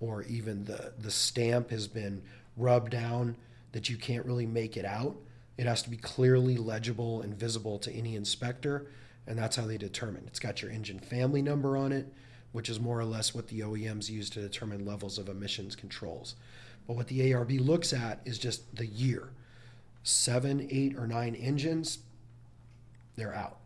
[0.00, 2.22] or even the the stamp has been
[2.56, 3.36] rubbed down
[3.72, 5.14] that you can't really make it out.
[5.58, 8.86] It has to be clearly legible and visible to any inspector,
[9.26, 10.24] and that's how they determine.
[10.26, 12.10] It's got your engine family number on it,
[12.52, 16.36] which is more or less what the OEMs use to determine levels of emissions controls.
[16.86, 19.28] But what the ARB looks at is just the year
[20.06, 21.98] seven, eight, or nine engines,
[23.16, 23.58] they're out.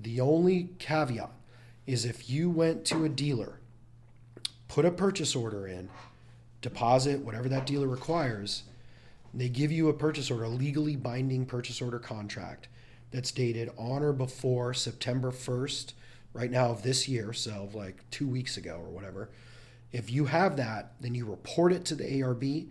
[0.00, 1.30] The only caveat
[1.86, 3.60] is if you went to a dealer,
[4.68, 5.88] put a purchase order in,
[6.60, 8.64] deposit whatever that dealer requires,
[9.34, 12.68] they give you a purchase order, a legally binding purchase order contract
[13.10, 15.92] that's dated on or before September 1st,
[16.32, 19.30] right now of this year, so like two weeks ago or whatever.
[19.90, 22.68] If you have that, then you report it to the ARB.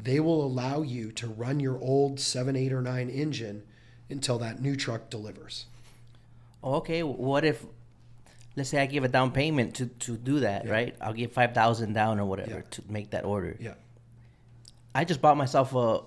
[0.00, 3.62] They will allow you to run your old 7, 8, or 9 engine
[4.08, 5.66] until that new truck delivers.
[6.62, 7.64] Okay, what if,
[8.56, 10.70] let's say I give a down payment to, to do that, Yeah.
[10.70, 10.96] right?
[11.00, 12.60] I'll give 5000 down or whatever Yeah.
[12.70, 13.56] to make that order.
[13.60, 13.74] Yeah.
[14.94, 16.00] I just bought myself a,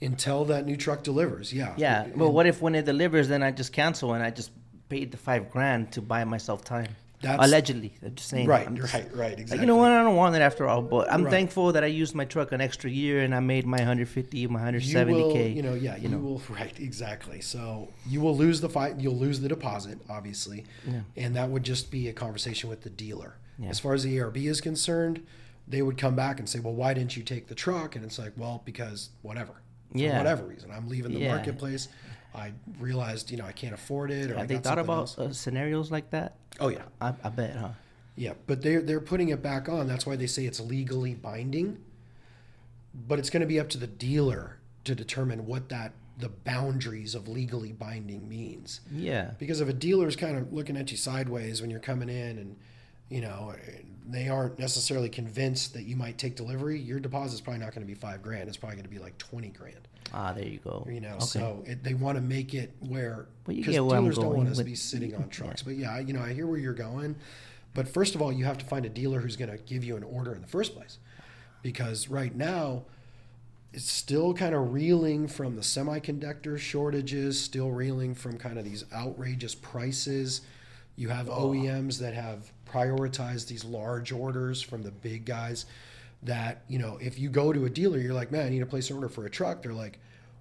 [0.00, 1.52] Until that new truck delivers.
[1.52, 1.74] Yeah.
[1.76, 4.50] yeah, And- but what if when it delivers, then I just cancel and I just
[4.88, 6.96] paid the five grand to buy myself time?
[7.22, 8.46] That's- Allegedly, I'm just saying.
[8.46, 9.60] Right, I'm just- right, right, Like, exactly.
[9.62, 9.90] you know what?
[9.90, 11.30] I don't want it after all, but I'm Right.
[11.30, 14.60] thankful that I used my truck an extra year and I made my 150, my
[14.60, 15.14] 170k.
[15.14, 17.40] will, you know, yeah, you, will, right, exactly.
[17.40, 21.00] So you will lose the fight, you'll lose the deposit, obviously, Yeah.
[21.16, 23.34] and that would just be a conversation with the dealer.
[23.58, 23.70] Yeah.
[23.70, 25.22] As far as the ARB is concerned,
[25.66, 28.18] they would come back and say, "Well, why didn't you take the truck?" And it's
[28.18, 29.54] like, "Well, because whatever,
[29.90, 30.18] for Yeah.
[30.18, 31.34] whatever reason, I'm leaving the Yeah.
[31.34, 31.88] marketplace.
[32.36, 35.18] I realized, you know, I can't afford it, or I Have they got thought about
[35.18, 36.36] uh, scenarios like that?
[36.60, 37.70] Oh yeah, I, I bet, huh?
[38.14, 39.86] Yeah, but they're they're putting it back on.
[39.86, 41.78] That's why they say it's legally binding.
[42.94, 47.14] But it's going to be up to the dealer to determine what that the boundaries
[47.14, 48.80] of legally binding means.
[48.90, 49.32] Yeah.
[49.38, 52.56] Because if a dealer's kind of looking at you sideways when you're coming in and
[53.10, 53.54] you know
[54.08, 57.92] they aren't necessarily convinced that you might take delivery, your deposit's probably not going to
[57.92, 58.48] be five grand.
[58.48, 59.88] It's probably going to be like twenty grand.
[60.12, 60.86] Ah, there you go.
[60.90, 61.24] You know, Okay.
[61.24, 64.48] so it, they want to make it where because get where I'm dealers don't want
[64.48, 65.62] us to be sitting on trucks.
[65.62, 67.16] But yeah, you know, I hear where you're going.
[67.74, 69.96] But first of all, you have to find a dealer who's going to give you
[69.96, 70.98] an order in the first place,
[71.62, 72.84] because right now
[73.72, 78.84] it's still kind of reeling from the semiconductor shortages, still reeling from kind of these
[78.94, 80.40] outrageous prices.
[80.96, 85.66] You have OEMs that have prioritized these large orders from the big guys
[86.26, 88.66] that, you know, if you go to a dealer, you're like, man, I need to
[88.66, 89.62] place an order for a truck.
[89.62, 89.98] They're like,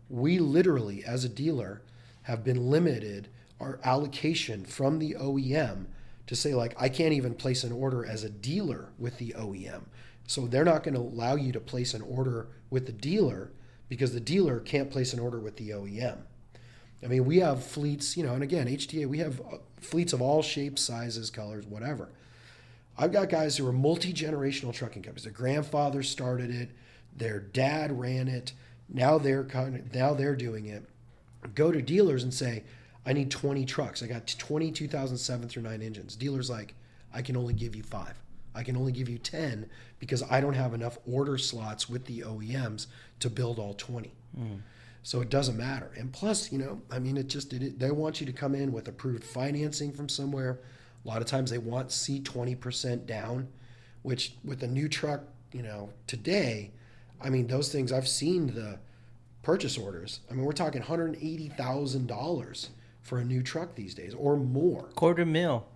[0.10, 1.82] we literally, as a dealer,
[2.24, 3.30] have been limited
[3.60, 5.86] our allocation from the OEM
[6.28, 9.84] to say, like, I can't even place an order as a dealer with the OEM.
[10.28, 13.52] So they're not going to allow you to place an order with the dealer
[13.88, 16.18] because the dealer can't place an order with the OEM.
[17.04, 20.22] I mean, we have fleets, you know, and again, HTA, we have uh, fleets of
[20.22, 22.10] all shapes, sizes, colors, whatever.
[22.98, 25.24] I've got guys who are multi generational trucking companies.
[25.24, 26.70] Their grandfather started it,
[27.16, 28.54] their dad ran it.
[28.88, 30.84] Now they're kind of, now they're doing it.
[31.56, 32.64] Go to dealers and say,
[33.06, 34.02] I need 20 trucks.
[34.02, 36.16] I got 20 2007 through 9 engines.
[36.16, 36.74] Dealers like,
[37.14, 38.14] I can only give you 5.
[38.56, 39.70] I can only give you 10
[40.00, 42.88] because I don't have enough order slots with the OEMs
[43.20, 44.14] to build all 20.
[44.36, 44.56] Hmm.
[45.04, 45.92] So it doesn't matter.
[45.98, 48.72] And plus, you know, I mean, it just it, they want you to come in
[48.72, 50.60] with approved financing from somewhere.
[51.06, 53.48] A lot of times they want C twenty percent down,
[54.02, 56.72] which with a new truck, you know, today,
[57.22, 58.80] I mean, those things I've seen the
[59.44, 60.22] purchase orders.
[60.30, 62.70] I mean, we're talking one hundred eighty thousand dollars
[63.04, 64.84] for a new truck these days or more.
[64.96, 65.68] Quarter mil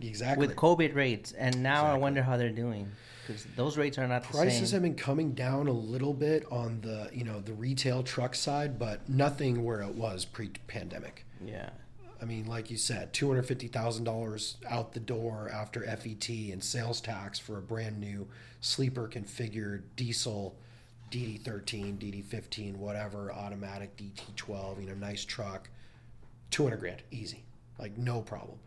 [0.00, 0.44] Exactly.
[0.46, 2.90] with COVID rates, and now I wonder how they're doing
[3.24, 6.80] because those rates are not the Prices have been coming down a little bit on
[6.80, 11.24] the you know the retail truck side, but nothing where it was pre-pandemic.
[11.44, 11.70] yeah.
[12.22, 16.28] I mean, like you said, two hundred fifty thousand dollars out the door after FET
[16.28, 18.28] and sales tax for a brand new
[18.60, 20.54] sleeper configured diesel
[21.10, 24.80] DD13, DD15, whatever, automatic DT12.
[24.80, 25.68] You know, nice truck,
[26.52, 27.42] two hundred grand, easy,
[27.80, 28.58] like no problem.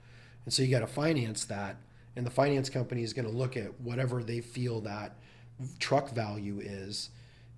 [0.43, 1.77] And so you got to finance that,
[2.17, 5.15] and the finance company is going to look at whatever they feel that
[5.79, 7.09] truck value is,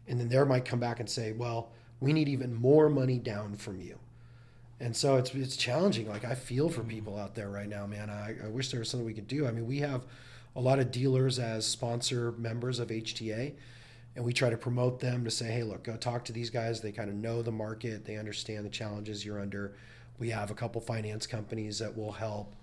[0.08, 3.56] and then they might come back and say, well, we need even more money down
[3.56, 3.98] from you.
[4.80, 6.08] And so it's it's challenging.
[6.08, 8.10] Like I feel for people out there right now, man.
[8.10, 9.48] I, I wish there was something we could do.
[9.48, 10.04] I mean, we have
[10.56, 13.54] a lot of dealers as sponsor members of HTA,
[14.16, 16.82] and we try to promote them to say, hey, look, go talk to these guys.
[16.82, 18.06] They kind of know the market.
[18.06, 19.74] They understand the challenges you're under.
[20.20, 22.54] We have a couple finance companies that will help.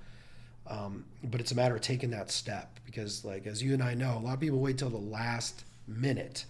[0.66, 3.94] Um, but it's a matter of taking that step because, like as you and I
[3.94, 6.46] know, a lot of people wait till the last minute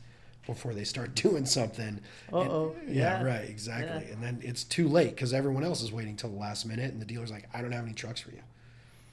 [0.47, 2.01] before they start doing something.
[2.33, 2.75] Uh-oh.
[2.87, 3.25] yeah, Yeah.
[3.25, 4.07] right, exactly.
[4.07, 4.13] Yeah.
[4.15, 7.01] And then it's too late because everyone else is waiting till the last minute, and
[7.01, 8.43] the dealer's like, "I don't have any trucks for you,"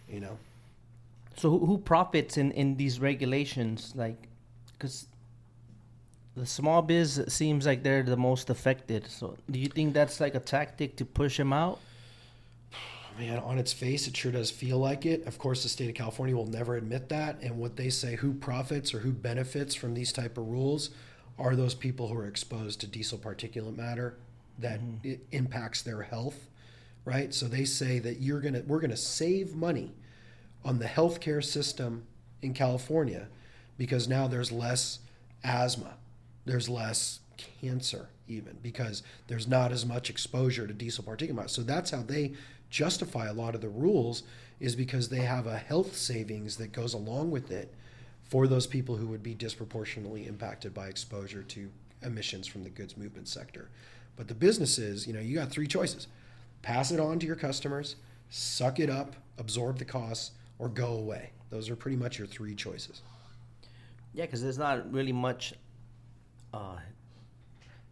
[0.09, 0.37] you know.
[1.37, 3.93] So who, who profits in, in these regulations?
[3.95, 4.27] Like,
[4.73, 5.07] because
[6.35, 9.07] the small biz seems like they're the most affected.
[9.09, 11.79] So do you think that's like a tactic to push them out?
[13.19, 15.25] Man, on its face, it sure does feel like it.
[15.25, 17.41] Of course, the state of California will never admit that.
[17.41, 20.89] And what they say, who profits or who benefits from these type of rules,
[21.41, 24.15] are those people who are exposed to diesel particulate matter
[24.59, 25.09] that mm-hmm.
[25.09, 26.47] it impacts their health,
[27.03, 27.33] right?
[27.33, 29.91] So they say that you're gonna we're gonna save money
[30.63, 32.03] on the healthcare system
[32.41, 33.27] in California
[33.77, 34.99] because now there's less
[35.43, 35.95] asthma,
[36.45, 37.19] there's less
[37.59, 41.49] cancer even because there's not as much exposure to diesel particulate.
[41.49, 42.33] So that's how they
[42.69, 44.23] justify a lot of the rules
[44.59, 47.73] is because they have a health savings that goes along with it
[48.31, 51.69] for those people who would be disproportionately impacted by exposure to
[52.01, 53.69] emissions from the goods movement sector.
[54.15, 56.07] But the businesses, you know, you got three choices.
[56.61, 57.97] Pass it on to your customers,
[58.29, 61.31] suck it up, absorb the costs, or go away.
[61.49, 63.01] Those are pretty much your three choices.
[64.13, 65.53] Yeah, because there's not really much.
[66.53, 66.77] Uh,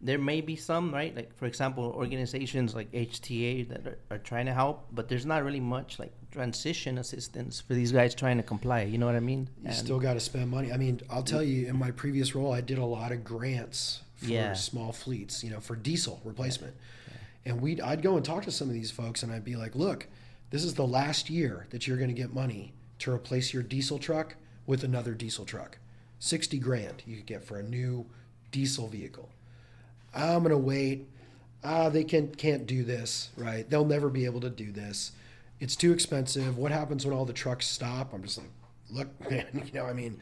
[0.00, 1.14] there may be some, right?
[1.14, 5.44] Like, for example, organizations like HTA that are, are trying to help, but there's not
[5.44, 8.82] really much like transition assistance for these guys trying to comply.
[8.82, 9.48] You know what I mean?
[9.62, 10.72] You And- still got to spend money.
[10.72, 14.00] I mean, I'll tell you, in my previous role, I did a lot of grants
[14.16, 14.52] for Yeah.
[14.54, 16.74] small fleets, you know, for diesel replacement.
[17.44, 19.74] And we, I'd go and talk to some of these folks, and I'd be like,
[19.74, 20.06] "Look,
[20.50, 23.98] this is the last year that you're going to get money to replace your diesel
[23.98, 25.78] truck with another diesel truck.
[26.18, 28.04] Sixty grand you could get for a new
[28.52, 29.30] diesel vehicle.
[30.14, 31.08] I'm going to wait.
[31.64, 33.68] Ah, they can can't do this, right?
[33.68, 35.12] They'll never be able to do this.
[35.60, 36.56] It's too expensive.
[36.56, 38.12] What happens when all the trucks stop?
[38.12, 38.50] I'm just like,
[38.90, 40.18] look, man, you know, I mean,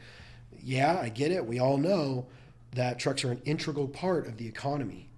[0.61, 1.45] yeah, I get it.
[1.45, 2.27] We all know
[2.73, 5.09] that trucks are an integral part of the economy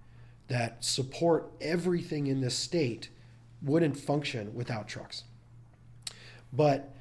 [0.47, 3.09] that support everything in this state
[3.61, 5.23] wouldn't function without trucks.
[6.53, 6.93] But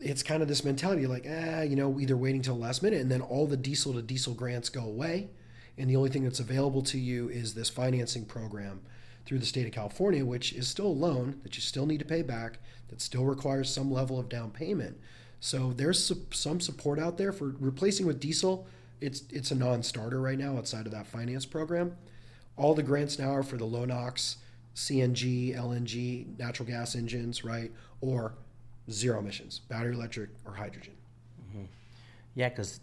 [0.00, 3.00] it's kind of this mentality like, ah, you know, either waiting till the last minute
[3.00, 5.30] and then all the diesel to diesel grants go away.
[5.78, 8.82] And the only thing that's available to you is this financing program
[9.24, 12.04] through the state of California, which is still a loan that you still need to
[12.04, 12.58] pay back,
[12.88, 14.98] that still requires some level of down payment.
[15.40, 18.66] So there's some support out there for replacing with diesel.
[19.00, 21.96] It's it's a non-starter right now outside of that finance program.
[22.56, 24.36] All the grants now are for the low NOx,
[24.76, 28.34] CNG, LNG, natural gas engines, right, or
[28.90, 30.94] zero emissions, battery electric or hydrogen.
[31.48, 31.64] Mm-hmm.
[32.34, 32.80] Yeah, because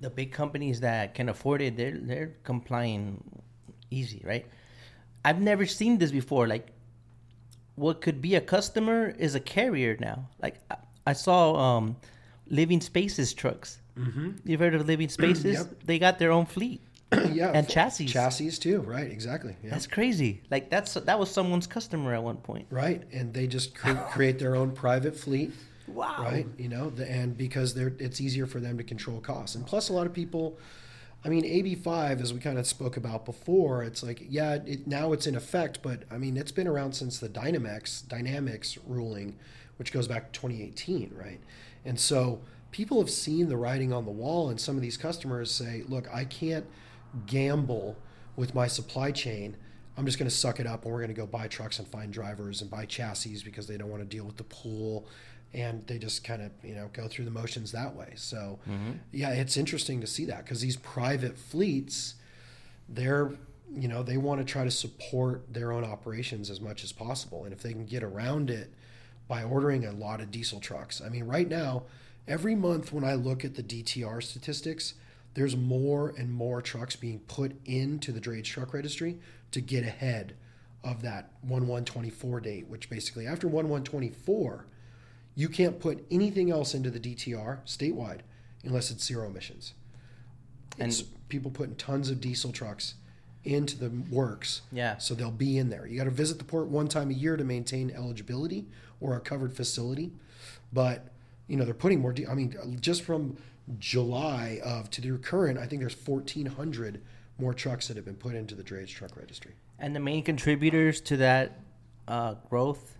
[0.00, 3.22] the big companies that can afford it, they're they're complying
[3.90, 4.46] easy, right?
[5.24, 6.46] I've never seen this before.
[6.46, 6.68] Like,
[7.76, 10.28] what could be a customer is a carrier now.
[10.42, 11.96] Like, I, I saw um,
[12.48, 13.80] Living Spaces trucks.
[13.98, 14.30] Mm-hmm.
[14.44, 15.54] You've heard of Living Spaces?
[15.56, 15.66] Yep.
[15.84, 16.80] They got their own fleet.
[17.32, 18.06] yeah, And chassis.
[18.06, 19.10] chassis too, right?
[19.10, 19.54] Exactly.
[19.62, 19.70] Yeah.
[19.70, 20.42] That's crazy.
[20.50, 22.66] Like that's that was someone's customer at one point.
[22.70, 25.52] right, and they just cre- create their own private fleet.
[25.86, 26.16] Wow.
[26.22, 26.46] right?
[26.58, 29.90] You know, the, and because they're it's easier for them to control costs, and plus
[29.90, 30.58] a lot of people.
[31.24, 34.86] I mean, AB five, as we kind of spoke about before, it's like yeah, it,
[34.86, 39.36] now it's in effect, but I mean, it's been around since the Dynamex Dynamics ruling,
[39.78, 41.40] which goes back to 2018, right?
[41.84, 42.40] And so
[42.72, 46.08] people have seen the writing on the wall, and some of these customers say, look,
[46.12, 46.66] I can't
[47.26, 47.96] gamble
[48.36, 49.56] with my supply chain.
[49.96, 51.86] I'm just going to suck it up and we're going to go buy trucks and
[51.86, 55.06] find drivers and buy chassis because they don't want to deal with the pool.
[55.54, 58.12] And they just kind of, you know, go through the motions that way.
[58.16, 58.92] So, mm-hmm.
[59.12, 62.14] yeah, it's interesting to see that because these private fleets,
[62.88, 63.32] they're,
[63.72, 67.44] you know, they want to try to support their own operations as much as possible.
[67.44, 68.74] And if they can get around it
[69.28, 71.84] by ordering a lot of diesel trucks, I mean, right now,
[72.26, 74.94] every month when I look at the DTR statistics,
[75.34, 79.18] there's more and more trucks being put into the drayage truck registry
[79.52, 80.34] to get ahead
[80.82, 84.66] of that 1124 date, which basically after 1124,
[85.34, 88.20] you can't put anything else into the DTR statewide
[88.64, 89.74] unless it's zero emissions.
[90.78, 92.94] And- It's people putting tons of diesel trucks
[93.44, 94.62] into the works.
[94.72, 94.96] Yeah.
[94.98, 95.86] So they'll be in there.
[95.86, 98.66] You got to visit the port one time a year to maintain eligibility
[99.00, 100.12] or a covered facility.
[100.72, 101.10] But,
[101.48, 103.36] you know, they're putting more, de- I mean, just from
[103.78, 107.00] July of to the current, I think there's 1,400
[107.38, 109.52] more trucks that have been put into the drayage truck registry.
[109.78, 111.60] And the main contributors to that
[112.08, 112.96] uh, growth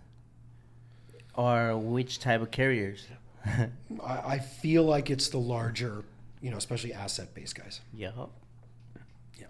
[1.37, 3.05] are which type of carriers?
[3.45, 3.67] I,
[4.03, 6.03] I feel like it's the larger,
[6.41, 7.81] you know, especially asset based guys.
[7.93, 8.31] Yup.
[9.39, 9.45] Yeah.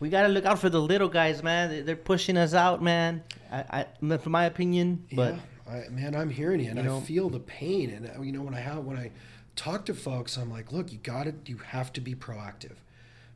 [0.00, 1.70] We gotta look out for the little guys, man.
[1.70, 3.22] They- They're pushing us out, man.
[3.52, 5.34] I, I from my opinion, but
[5.68, 7.90] yeah, I, man, I'm hearing you, and You know- I feel the pain.
[7.90, 9.10] And uh, you know, when I have when I
[9.56, 12.74] talk to folks, I'm like, look, you got to, you have to be proactive,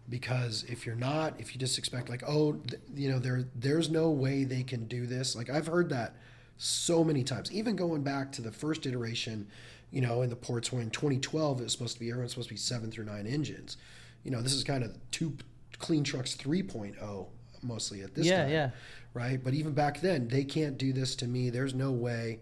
[0.08, 3.88] because if you're not, if you just expect like, oh, th- you know, there, there's
[3.90, 5.36] no way they can do this.
[5.36, 6.16] Like I've heard that
[6.58, 9.46] so many times, even going back to the first iteration,
[9.90, 12.54] you know, in the ports when 2012 it was supposed to be everyone's supposed to
[12.54, 13.76] be seven through nine engines.
[14.24, 15.36] You know, this is kind of two
[15.78, 17.26] clean trucks 3.0
[17.62, 18.70] mostly at this yeah, time yeah,
[19.14, 19.42] right?
[19.42, 21.50] But even back then, they can't do this to me.
[21.50, 22.40] There's no way.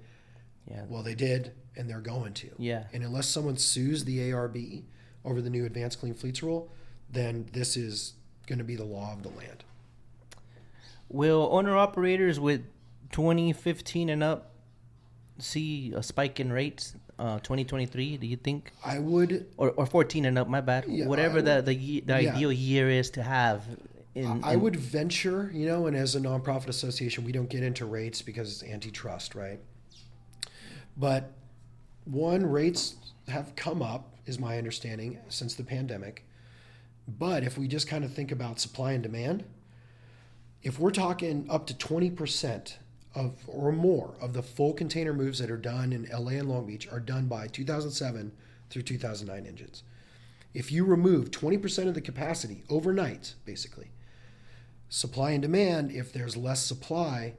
[0.71, 0.85] yeah.
[0.89, 2.51] Well, they did, and they're going to.
[2.59, 2.85] Yeah.
[2.93, 4.83] And unless someone sues the ARB
[5.25, 6.71] over the new Advanced Clean Fleets rule,
[7.11, 8.15] then this is
[8.47, 9.65] going to be the law of the land.
[11.09, 12.63] Will owner operators with
[13.13, 14.53] 2015 and up
[15.39, 16.95] see a spike in rates?
[17.19, 18.73] Uh, 2023, do you think?
[18.85, 19.47] I would.
[19.57, 20.85] Or, or 14 and up, my bad.
[20.87, 22.35] Yeah, Whatever I the the, the yeah.
[22.35, 23.65] ideal year is to have.
[24.15, 27.63] In, I in- would venture, you know, and as a nonprofit association, we don't get
[27.63, 29.59] into rates because it's antitrust, right?
[30.97, 31.33] But
[32.05, 32.97] one, rates
[33.29, 36.25] have come up, is my understanding, since the pandemic.
[37.09, 39.45] But if we just kind of think about supply and demand,
[40.63, 42.75] if we're talking up to 20%
[43.17, 46.67] of or more of the full container moves that are done in LA and Long
[46.67, 48.31] Beach are done by 2007
[48.71, 49.83] through 2009 engines.
[50.55, 53.91] If you remove 20% of the capacity overnight, basically,
[54.89, 57.35] supply and demand, if there's less supply,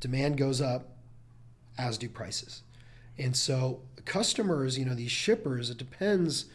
[0.00, 0.96] demand goes up,
[1.78, 2.62] as do prices.
[3.18, 6.46] And so customers, you know, these shippers, it depends,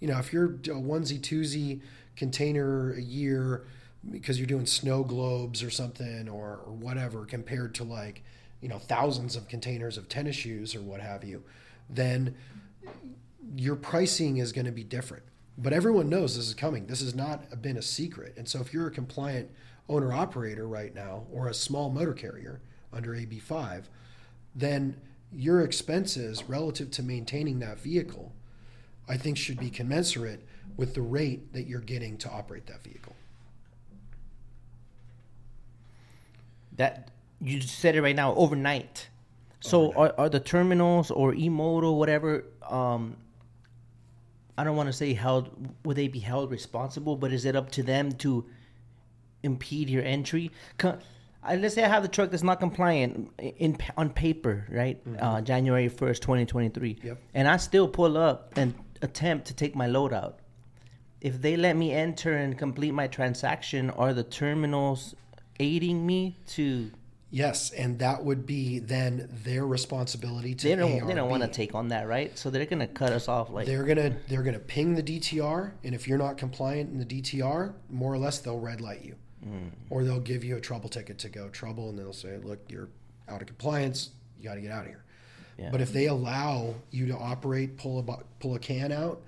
[0.00, 1.80] you know, if you're a onesie twosie
[2.16, 3.64] container a year
[4.10, 8.22] because you're doing snow globes or something or, or whatever compared to like,
[8.60, 11.42] you know, thousands of containers of tennis shoes or what have you,
[11.88, 12.34] then
[13.56, 15.22] your pricing is going to be different.
[15.56, 16.86] But everyone knows this is coming.
[16.86, 18.34] This has not been a secret.
[18.36, 19.50] And so if you're a compliant
[19.88, 22.60] owner operator right now or a small motor carrier
[22.92, 23.84] under AB5,
[24.54, 24.96] then
[25.32, 28.32] your expenses relative to maintaining that vehicle,
[29.08, 30.46] I think, should be commensurate
[30.76, 33.14] with the rate that you're getting to operate that vehicle.
[36.76, 37.10] That
[37.40, 39.08] you said it right now overnight.
[39.60, 42.44] So are, are the terminals or eModal whatever?
[42.68, 43.16] Um,
[44.58, 45.50] I don't want to say held.
[45.84, 47.16] Would they be held responsible?
[47.16, 48.44] But is it up to them to
[49.42, 50.50] impede your entry?
[51.42, 55.00] I, let's say I have the truck that's not compliant in on paper, right?
[55.18, 57.18] Uh, January first, twenty twenty three, Yep.
[57.34, 60.38] and I still pull up and attempt to take my load out.
[61.20, 65.14] If they let me enter and complete my transaction, are the terminals
[65.58, 66.90] aiding me to?
[67.30, 71.04] Yes, and that would be then their responsibility to They don't.
[71.04, 72.36] They don't want to take on that, right?
[72.38, 73.50] So they're gonna cut us off.
[73.50, 77.04] Like, They're gonna they're gonna ping the DTR, and if you're not compliant in the
[77.04, 79.70] DTR, more or less they'll red light you, mm.
[79.90, 82.88] or they'll give you a trouble ticket to go trouble, and they'll say, "Look, you're
[83.28, 84.10] out of compliance.
[84.38, 85.04] You got to get out of here."
[85.58, 85.70] Yeah.
[85.70, 89.22] But if they allow you to operate, pull a pull a can out,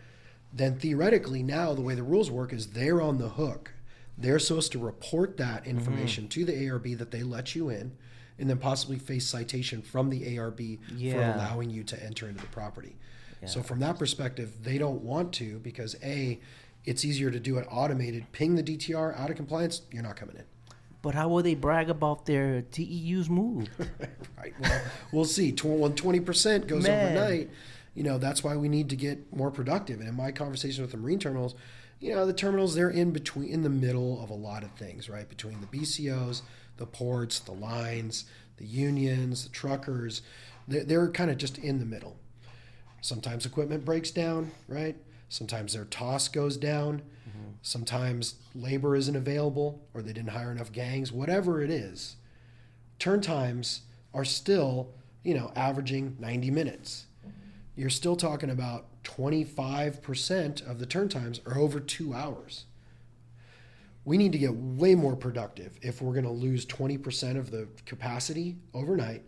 [0.53, 3.72] then theoretically now the way the rules work is they're on the hook.
[4.19, 5.71] They're supposed to report that mm-hmm.
[5.79, 7.93] information to the ARB that they let you in,
[8.39, 10.79] and then possibly face citation from the ARB
[11.12, 12.97] for allowing you to enter into the property.
[13.45, 16.41] So from that perspective, they don't want to because a,
[16.85, 18.33] it's easier to do it automated.
[18.33, 20.43] Ping the DTR out of compliance, you're not coming in.
[21.01, 23.71] but how will they brag about their TEUs moved?
[24.37, 24.53] Right.
[24.61, 25.51] Well, we'll see.
[25.53, 27.17] When twenty percent goes Man.
[27.17, 27.51] overnight,
[27.95, 30.01] you know that's why we need to get more productive.
[30.01, 31.55] And in my conversation with the marine terminals,
[32.01, 35.09] you know the terminals they're in between, in the middle of a lot of things,
[35.09, 35.28] right?
[35.28, 36.42] Between the BCOs,
[36.76, 38.26] the ports, the lines,
[38.59, 40.22] the unions, the truckers,
[40.68, 42.16] they're, they're kind of just in the middle.
[43.01, 44.97] Sometimes equipment breaks down, right?
[45.28, 47.03] Sometimes their TOS goes down.
[47.28, 47.51] Mm-hmm.
[47.62, 51.12] Sometimes labor isn't available, or they didn't hire enough gangs.
[51.12, 52.16] Whatever it is,
[52.99, 53.82] turn times
[54.14, 57.05] are still, you know, averaging 90 minutes.
[57.77, 62.64] You're still talking about 25% of the turn times are over two hours.
[64.05, 67.68] We need to get way more productive if we're going to lose 20% of the
[67.85, 69.22] capacity overnight.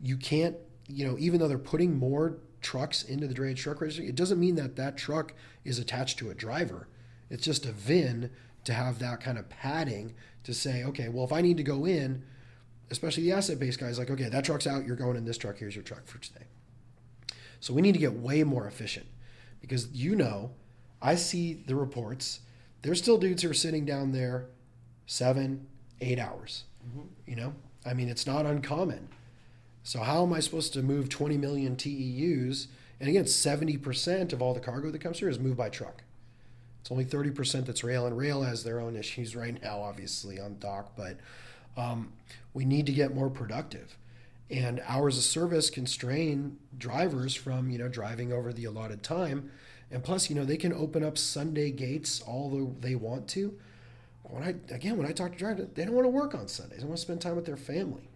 [0.00, 0.56] You can't,
[0.86, 4.38] you know, even though they're putting more trucks into the drayage truck registry, it doesn't
[4.38, 6.86] mean that that truck is attached to a driver.
[7.28, 8.30] It's just a VIN
[8.64, 10.14] to have that kind of padding
[10.44, 12.22] to say, okay, well, if I need to go in,
[12.90, 15.58] especially the asset based guys, like, okay, that truck's out, you're going in this truck,
[15.58, 16.44] here's your truck for today.
[17.64, 19.06] So we need to get way more efficient
[19.62, 20.50] because you know,
[21.00, 22.40] I see the reports.
[22.82, 24.48] There's still dudes who are sitting down there
[25.06, 25.66] seven,
[26.02, 26.64] eight hours.
[27.26, 27.54] You know,
[27.86, 29.08] I mean, it's not uncommon.
[29.82, 32.66] So how am I supposed to move 20 million TEUs?
[33.00, 36.02] And again, 70% of all the cargo that comes here is moved by truck.
[36.82, 40.58] It's only 30% that's rail, and rail has their own issues right now, obviously, on
[40.58, 40.92] dock.
[40.98, 41.16] But
[41.78, 42.12] um,
[42.52, 43.96] we need to get more productive.
[44.54, 49.50] And hours of service constrain drivers from, you know, driving over the allotted time.
[49.90, 53.58] And plus, you know, they can open up Sunday gates all the, they want to.
[54.22, 56.80] When I again, when I talk to drivers, they don't want to work on Sundays.
[56.80, 58.08] They want to spend time with their family.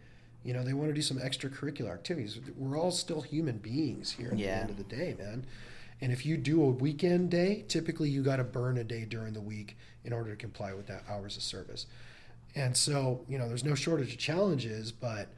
[0.45, 2.39] You know, they want to do some extracurricular activities.
[2.57, 5.45] We're all still human beings here at the end of the day, man.
[6.01, 9.33] And if you do a weekend day, typically you got to burn a day during
[9.33, 11.87] the week in order to comply with that hours of service.
[12.55, 15.29] And so, you know, there's no shortage of challenges, but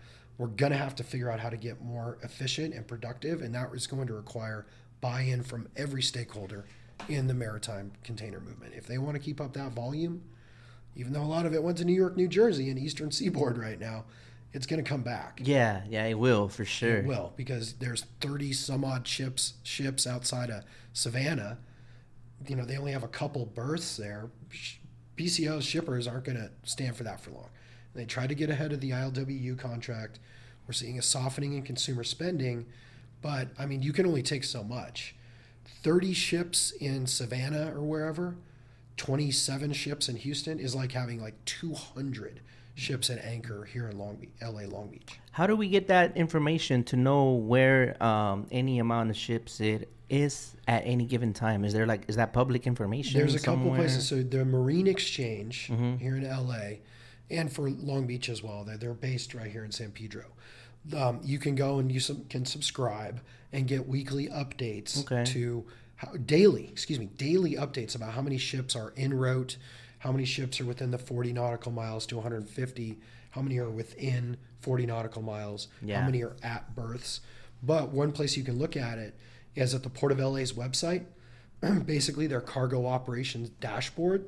[0.40, 3.42] we're going to have to figure out how to get more efficient and productive.
[3.42, 4.66] And that is going to require
[5.02, 6.64] buy in from every stakeholder
[7.10, 8.72] in the maritime container movement.
[8.74, 10.22] If they want to keep up that volume,
[10.96, 13.58] even though a lot of it went to New York, New Jersey, and Eastern Seaboard
[13.58, 14.06] right now,
[14.54, 15.42] it's going to come back.
[15.44, 16.96] Yeah, yeah, it will for sure.
[16.96, 20.64] It will because there's 30 some odd ships ships outside of
[20.94, 21.58] Savannah.
[22.48, 24.30] You know, they only have a couple berths there.
[25.18, 27.50] BCO shippers aren't going to stand for that for long.
[27.94, 30.18] They tried to get ahead of the ILWU contract.
[30.66, 32.66] We're seeing a softening in consumer spending,
[33.22, 35.14] but I mean, you can only take so much.
[35.82, 38.36] 30 ships in Savannah or wherever,
[38.96, 42.40] 27 ships in Houston is like having like 200
[42.74, 45.18] ships at anchor here in Long Beach, LA Long Beach.
[45.32, 49.88] How do we get that information to know where um, any amount of ships it
[50.08, 51.64] is at any given time?
[51.64, 53.18] Is there like is that public information?
[53.18, 53.70] There's a somewhere?
[53.70, 54.08] couple places.
[54.08, 55.96] So the Marine Exchange mm-hmm.
[55.96, 56.78] here in LA,
[57.30, 58.64] and for Long Beach as well.
[58.64, 60.24] They're they're based right here in San Pedro.
[60.96, 63.20] Um, you can go and you can subscribe
[63.52, 65.30] and get weekly updates okay.
[65.32, 65.64] to
[65.96, 69.58] how, daily, excuse me, daily updates about how many ships are en route,
[69.98, 72.98] how many ships are within the 40 nautical miles to 150,
[73.30, 76.00] how many are within 40 nautical miles, yeah.
[76.00, 77.20] how many are at berths.
[77.62, 79.14] But one place you can look at it
[79.54, 81.04] is at the Port of LA's website,
[81.84, 84.24] basically their cargo operations dashboard.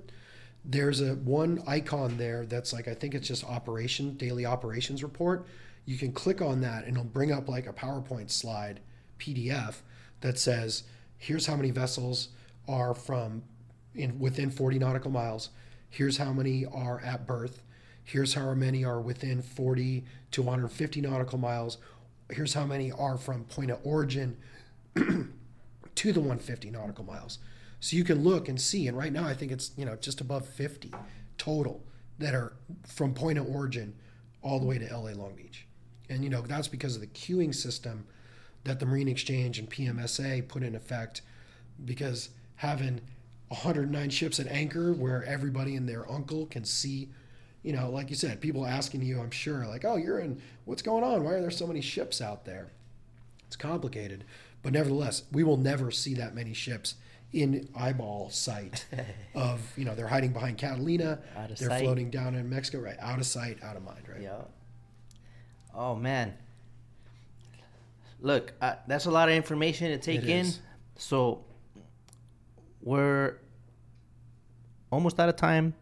[0.65, 5.47] There's a one icon there that's like I think it's just operation daily operations report.
[5.85, 8.81] You can click on that and it'll bring up like a PowerPoint slide
[9.19, 9.77] PDF
[10.21, 10.85] that says
[11.19, 12.29] here's how many vessels
[12.69, 13.43] are from
[13.95, 15.51] in within 40 nautical miles.
[15.91, 17.63] Here's how many are at berth.
[18.05, 21.79] Here's how many are within 40 to 150 nautical miles.
[22.31, 24.37] Here's how many are from point of origin
[24.95, 27.39] to the 150 nautical miles
[27.83, 30.21] so you can look and see and right now i think it's you know just
[30.21, 30.93] above 50
[31.37, 31.83] total
[32.19, 32.53] that are
[32.87, 33.95] from point of origin
[34.43, 35.67] all the way to la long beach.
[36.09, 38.07] And you know that's because of the queuing system
[38.65, 41.23] that the marine exchange and pmsa put in effect
[41.85, 43.01] because having
[43.49, 47.09] 109 ships at anchor where everybody and their uncle can see
[47.63, 50.83] you know like you said people asking you i'm sure like oh you're in what's
[50.83, 51.25] going on?
[51.25, 52.71] Why are there so many ships out there?
[53.49, 54.25] It's complicated.
[54.63, 56.95] But nevertheless we will never see that many ships
[57.33, 58.85] in eyeball sight
[59.35, 61.19] of you know they're hiding behind catalina
[61.49, 61.83] they're sight.
[61.83, 64.43] floating down in mexico right out of sight out of mind right yeah
[65.75, 66.35] oh man
[68.21, 70.47] look uh, that's a lot of information to take in
[70.97, 71.43] so
[72.83, 73.39] we're
[74.93, 75.75] almost out of time.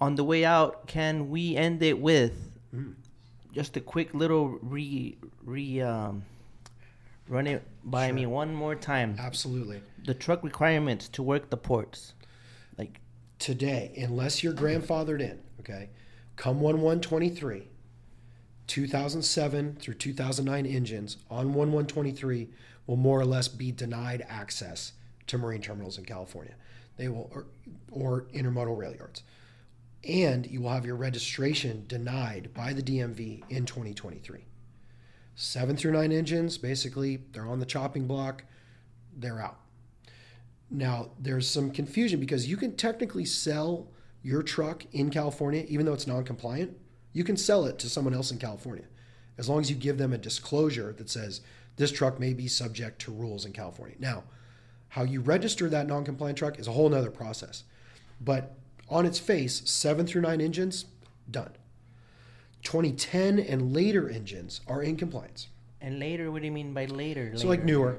[0.00, 2.32] On the way out, can we end it with
[2.74, 2.94] mm.
[3.52, 6.24] just a quick little re re um,
[7.28, 8.14] run it by sure.
[8.14, 9.16] me one more time?
[9.18, 9.82] Absolutely.
[10.04, 12.14] The truck requirements to work the ports,
[12.78, 13.00] like
[13.38, 15.40] today, unless you're grandfathered in.
[15.60, 15.90] Okay,
[16.36, 17.68] come one one twenty three.
[18.68, 22.48] 2007 through 2009 engines on 1123
[22.86, 24.92] will more or less be denied access
[25.26, 26.54] to marine terminals in California.
[26.96, 27.46] They will or,
[27.90, 29.22] or intermodal rail yards.
[30.08, 34.44] And you will have your registration denied by the DMV in 2023.
[35.34, 38.44] 7 through 9 engines, basically, they're on the chopping block,
[39.16, 39.58] they're out.
[40.70, 43.88] Now, there's some confusion because you can technically sell
[44.22, 46.76] your truck in California, even though it's non compliant.
[47.12, 48.84] You can sell it to someone else in California
[49.38, 51.40] as long as you give them a disclosure that says
[51.76, 53.96] this truck may be subject to rules in California.
[53.98, 54.24] Now,
[54.88, 57.64] how you register that non-compliant truck is a whole nother process.
[58.20, 58.54] But
[58.88, 60.84] on its face, seven through nine engines,
[61.30, 61.52] done.
[62.62, 65.48] 2010 and later engines are in compliance.
[65.80, 67.24] And later, what do you mean by later?
[67.24, 67.36] later?
[67.38, 67.98] So like newer,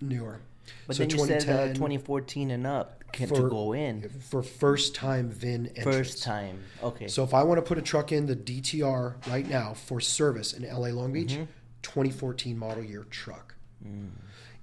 [0.00, 0.40] newer.
[0.86, 4.42] But so then you said uh, 2014 and up can, for, to go in for
[4.42, 5.96] first time VIN entrance.
[5.96, 7.08] First time, okay.
[7.08, 10.52] So if I want to put a truck in the DTR right now for service
[10.52, 11.44] in LA Long Beach, mm-hmm.
[11.82, 13.54] 2014 model year truck.
[13.84, 14.10] Mm.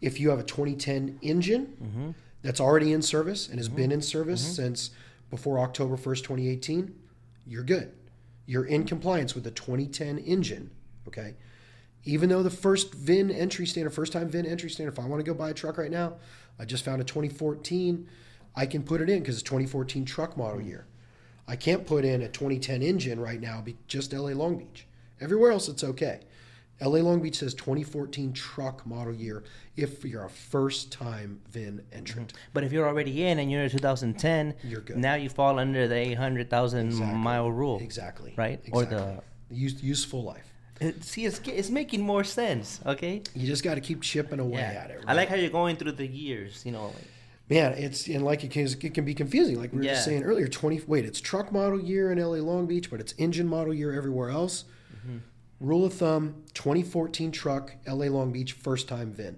[0.02, 2.10] If you have a 2010 engine mm-hmm.
[2.42, 3.78] that's already in service and has mm-hmm.
[3.78, 4.54] been in service mm-hmm.
[4.54, 4.92] since
[5.30, 6.96] before October 1st, 2018,
[7.48, 7.92] you're good.
[8.46, 10.72] You're in compliance with the 2010 engine,
[11.08, 11.36] okay?
[12.04, 15.24] Even though the first VIN entry standard, first time VIN entry standard, if I want
[15.24, 16.14] to go buy a truck right now,
[16.60, 18.08] I just found a 2014,
[18.56, 20.86] I can put it in because it's 2014 truck model year.
[21.48, 24.86] I can't put in a 2010 engine right now, be just LA Long Beach.
[25.20, 26.22] Everywhere else, it's okay.
[26.82, 29.44] LA Long Beach says 2014 truck model year
[29.78, 32.34] if you're a first time VIN entrant.
[32.34, 32.50] Mm-hmm.
[32.54, 34.98] But if you're already in and you're in 2010, you're good.
[34.98, 37.18] Now you fall under the 800,000 exactly.
[37.18, 37.80] mile rule.
[37.80, 38.34] Exactly.
[38.36, 38.60] Right?
[38.66, 38.84] Exactly.
[38.84, 40.52] Or the Use, useful life.
[40.82, 43.22] It, see, it's, it's making more sense, okay?
[43.34, 44.82] You just got to keep chipping away yeah.
[44.84, 44.98] at it.
[44.98, 45.06] Right?
[45.08, 46.92] I like how you're going through the years, you know.
[47.50, 49.60] Man, it's and like it can, it can be confusing.
[49.60, 49.94] Like we were yeah.
[49.94, 50.82] just saying earlier, twenty.
[50.88, 54.32] Wait, it's truck model year in LA Long Beach, but it's engine model year everywhere
[54.32, 54.66] else.
[55.56, 55.68] Mm-hmm.
[55.68, 59.38] Rule of thumb 2014 truck, LA Long Beach, first time VIN.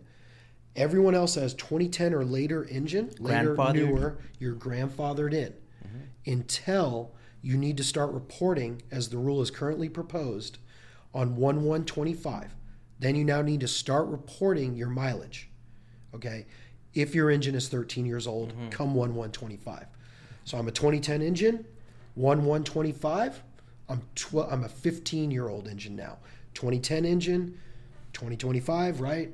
[0.76, 5.54] Everyone else has 2010 or later engine, later, newer, you're grandfathered in
[5.86, 6.32] mm-hmm.
[6.32, 10.60] until you need to start reporting as the rule is currently proposed
[11.14, 12.54] on 1125.
[13.00, 15.50] Then you now need to start reporting your mileage.
[16.14, 16.46] Okay?
[16.94, 19.86] If your engine is 13 years old, come 1125.
[20.46, 21.66] So I'm a 2010 engine,
[22.16, 23.44] 1125.
[23.90, 26.18] I'm 12 I'm a 15 year old engine now.
[26.54, 27.60] 2010 engine,
[28.14, 29.32] 2025, right?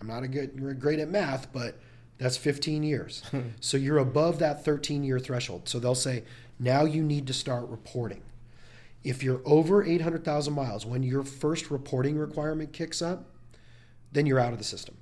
[0.00, 1.76] I'm not a good great at math, but
[2.18, 3.22] that's 15 years.
[3.60, 5.68] so you're above that 13 year threshold.
[5.68, 6.24] So they'll say,
[6.58, 8.22] now you need to start reporting.
[9.02, 13.24] If you're over 800,000 miles, when your first reporting requirement kicks up,
[14.12, 14.96] then you're out of the system.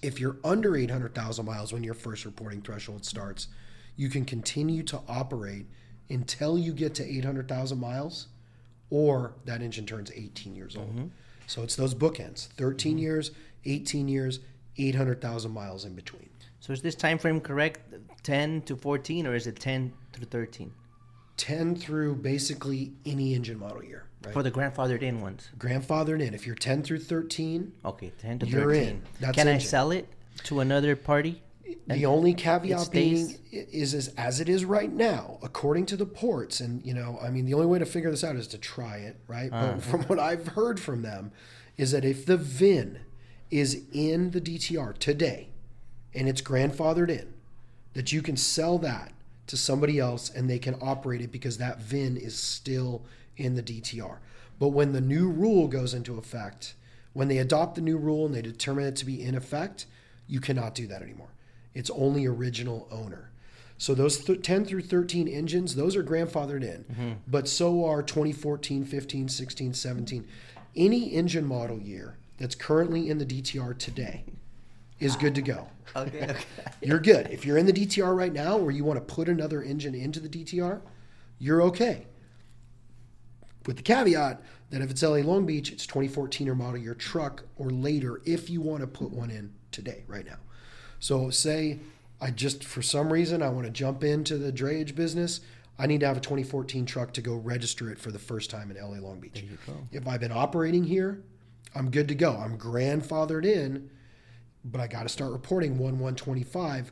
[0.00, 3.48] If you're under 800,000 miles when your first reporting threshold starts,
[3.96, 5.66] you can continue to operate
[6.10, 8.28] until you get to 800,000 miles
[8.90, 10.90] or that engine turns 18 years old.
[10.90, 11.06] Mm-hmm.
[11.46, 12.98] So it's those bookends 13 mm-hmm.
[12.98, 13.30] years,
[13.64, 14.40] 18 years,
[14.78, 16.28] 800,000 miles in between.
[16.60, 17.80] So is this time frame correct?
[18.22, 20.72] 10 to 14 or is it 10 through 13?
[21.36, 24.32] 10 through basically any engine model year, right?
[24.32, 25.50] For the grandfathered in ones.
[25.58, 26.32] Grandfathered in.
[26.32, 28.88] If you're 10 through 13, Okay, 10 to You're 13.
[28.88, 29.02] in.
[29.20, 30.08] That's Can I sell it
[30.44, 31.42] to another party?
[31.86, 36.06] The only caveat it being is, is as it is right now, according to the
[36.06, 38.58] ports, and you know, I mean, the only way to figure this out is to
[38.58, 39.50] try it, right?
[39.52, 39.72] Uh.
[39.72, 41.32] But from what I've heard from them,
[41.76, 43.00] is that if the VIN
[43.50, 45.50] is in the DTR today,
[46.14, 47.34] and it's grandfathered in,
[47.94, 49.12] that you can sell that
[49.46, 53.04] to somebody else and they can operate it because that VIN is still
[53.36, 54.18] in the DTR.
[54.58, 56.74] But when the new rule goes into effect,
[57.12, 59.86] when they adopt the new rule and they determine it to be in effect,
[60.26, 61.33] you cannot do that anymore.
[61.74, 63.30] It's only original owner.
[63.76, 66.84] So those th- 10 through 13 engines, those are grandfathered in.
[66.84, 67.12] Mm-hmm.
[67.26, 70.26] But so are 2014, 15, 16, 17.
[70.76, 74.24] Any engine model year that's currently in the DTR today
[75.00, 75.68] is good to go.
[75.96, 76.36] Okay, okay.
[76.82, 77.28] You're good.
[77.28, 80.18] If you're in the DTR right now or you want to put another engine into
[80.18, 80.80] the DTR,
[81.38, 82.06] you're okay.
[83.66, 87.44] With the caveat that if it's LA Long Beach, it's 2014 or model year truck
[87.56, 90.38] or later if you want to put one in today, right now.
[91.04, 91.80] So say
[92.18, 95.42] I just for some reason I want to jump into the drayage business,
[95.78, 98.70] I need to have a 2014 truck to go register it for the first time
[98.70, 99.44] in LA Long Beach.
[99.92, 101.22] If I've been operating here,
[101.74, 102.34] I'm good to go.
[102.34, 103.90] I'm grandfathered in,
[104.64, 106.90] but I got to start reporting 1 125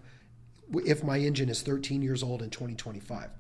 [0.84, 3.30] if my engine is 13 years old in 2025.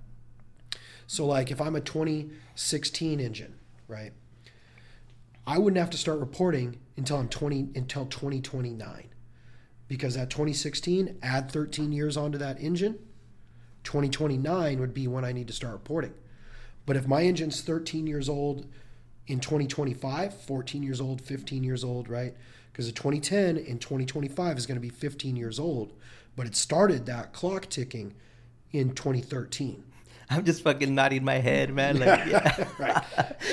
[1.06, 3.58] So, like if I'm a 2016 engine,
[3.88, 4.12] right?
[5.46, 9.11] I wouldn't have to start reporting until I'm 20 until 2029,
[9.92, 12.98] because at 2016, add 13 years onto that engine.
[13.84, 16.14] 2029 would be when I need to start reporting.
[16.86, 18.64] But if my engine's 13 years old
[19.26, 22.34] in 2025, 14 years old, 15 years old, right?
[22.72, 25.92] Because the 2010 in 2025 is going to be 15 years old,
[26.36, 28.14] but it started that clock ticking
[28.70, 29.84] in 2013.
[30.30, 31.98] I'm just fucking nodding my head, man.
[31.98, 32.66] Like, yeah.
[32.78, 33.04] right.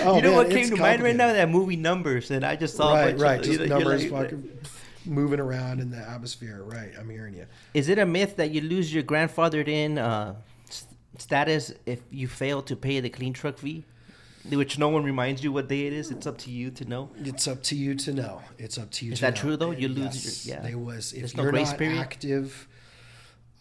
[0.03, 1.33] Oh, you know man, what came to mind right now?
[1.33, 3.39] That movie Numbers, and I just saw a Right, bunch right.
[3.41, 4.59] of, Just you know, numbers like- fucking
[5.09, 6.61] moving around in the atmosphere.
[6.63, 6.91] Right.
[6.97, 7.45] I'm hearing you.
[7.73, 10.35] Is it a myth that you lose your grandfathered in uh,
[10.69, 10.85] s-
[11.17, 13.83] status if you fail to pay the clean truck fee?
[14.49, 16.11] Which no one reminds you what day it is.
[16.11, 17.09] It's up to you to know.
[17.17, 18.41] It's up to you to know.
[18.57, 19.11] It's up to you.
[19.11, 19.41] Is to that know.
[19.41, 19.71] true, though?
[19.71, 20.61] And You lose yes, your- yeah.
[20.63, 21.11] There was.
[21.11, 21.99] If There's no you're grace not period?
[21.99, 22.67] active,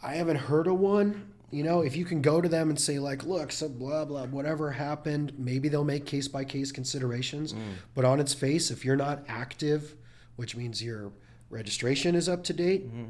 [0.02, 1.32] I haven't heard of one.
[1.50, 4.26] You know, if you can go to them and say like, look, so blah blah,
[4.26, 7.54] whatever happened, maybe they'll make case by case considerations.
[7.54, 7.58] Mm.
[7.94, 9.94] But on its face, if you're not active,
[10.36, 11.10] which means your
[11.50, 13.04] registration is up to date, Mm-hmm.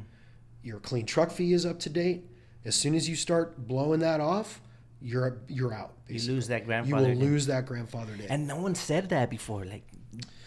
[0.63, 2.25] your clean truck fee is up to date.
[2.65, 4.61] As soon as you start blowing that off,
[5.01, 5.93] you're you're out.
[6.07, 7.13] You lose that grandfather.
[7.13, 8.25] You will lose that grandfathered in.
[8.29, 9.63] And no one said that before.
[9.63, 9.83] Like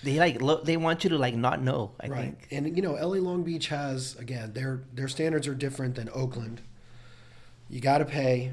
[0.03, 1.93] they like lo- they want you to like not know.
[2.01, 2.21] I right.
[2.21, 2.49] think.
[2.51, 6.61] And you know, LA Long Beach has again their their standards are different than Oakland.
[7.71, 8.53] You got to pay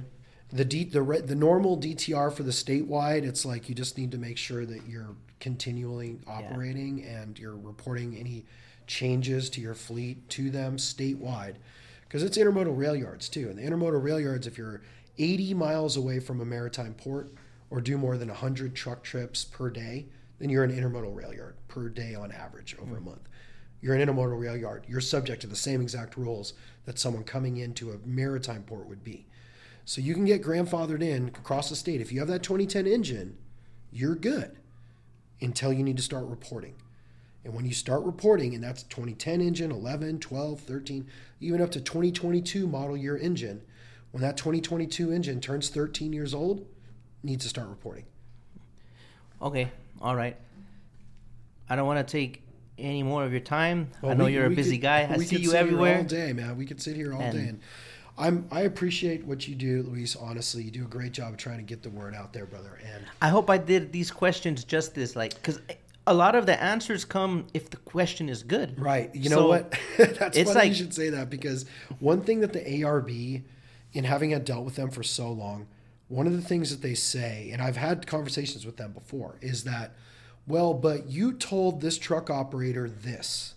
[0.54, 3.24] the D, the re- the normal DTR for the statewide.
[3.24, 8.16] It's like you just need to make sure that you're continually operating and you're reporting
[8.18, 8.46] any
[8.90, 11.56] changes to your fleet to them statewide
[12.02, 13.48] because it's intermodal rail yards too.
[13.50, 14.82] And the intermodal rail yards, if you're
[15.18, 17.32] 80 miles away from a maritime port
[17.70, 20.08] or do more than 100 truck trips per day,
[20.40, 23.06] then you're an intermodal rail yard per day on average over a hmm.
[23.06, 23.30] month.
[23.80, 24.86] You're an intermodal rail yard.
[24.90, 26.54] You're subject to the same exact rules
[26.86, 29.28] that someone coming into a maritime port would be.
[29.86, 32.02] So you can get grandfathered in across the state.
[32.02, 33.38] If you have that 2010 engine,
[33.92, 34.58] you're good
[35.42, 36.76] until you need to start reporting.
[37.50, 41.08] And when you start reporting, and that's 2010 engine, 11, 12, 13,
[41.42, 43.60] even up to 2022 model year engine,
[44.12, 46.68] when that 2022 engine turns 13 years old,
[47.24, 48.06] needs to start reporting.
[49.42, 49.72] Okay.
[50.00, 50.38] All right.
[51.72, 52.44] I don't want to take
[52.78, 53.90] any more of your time.
[54.04, 55.10] I know we- you're a busy could- guy.
[55.12, 55.98] I we see could you sit here everywhere.
[55.98, 56.56] all day, man.
[56.56, 57.48] We could sit here all And- day.
[57.48, 57.60] And
[58.16, 60.16] I'm I appreciate what you do, Luis.
[60.16, 62.78] Honestly, you do a great job of trying to get the word out there, brother.
[62.94, 65.60] And I hope I did these questions justice, like because
[66.10, 68.80] a lot of the answers come if the question is good.
[68.80, 69.14] Right.
[69.14, 69.78] You know So, what?
[69.98, 71.66] That's it's funny like- you should say that because
[72.00, 73.44] one thing that the ARB,
[73.94, 75.68] in having had dealt with them for so long,
[76.08, 79.64] one of the things that they say, and I've had conversations with them before, is
[79.66, 79.92] that,
[80.48, 83.54] well, but you told this truck operator this.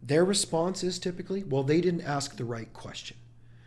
[0.00, 3.16] Their response is typically, well, they didn't ask the right question.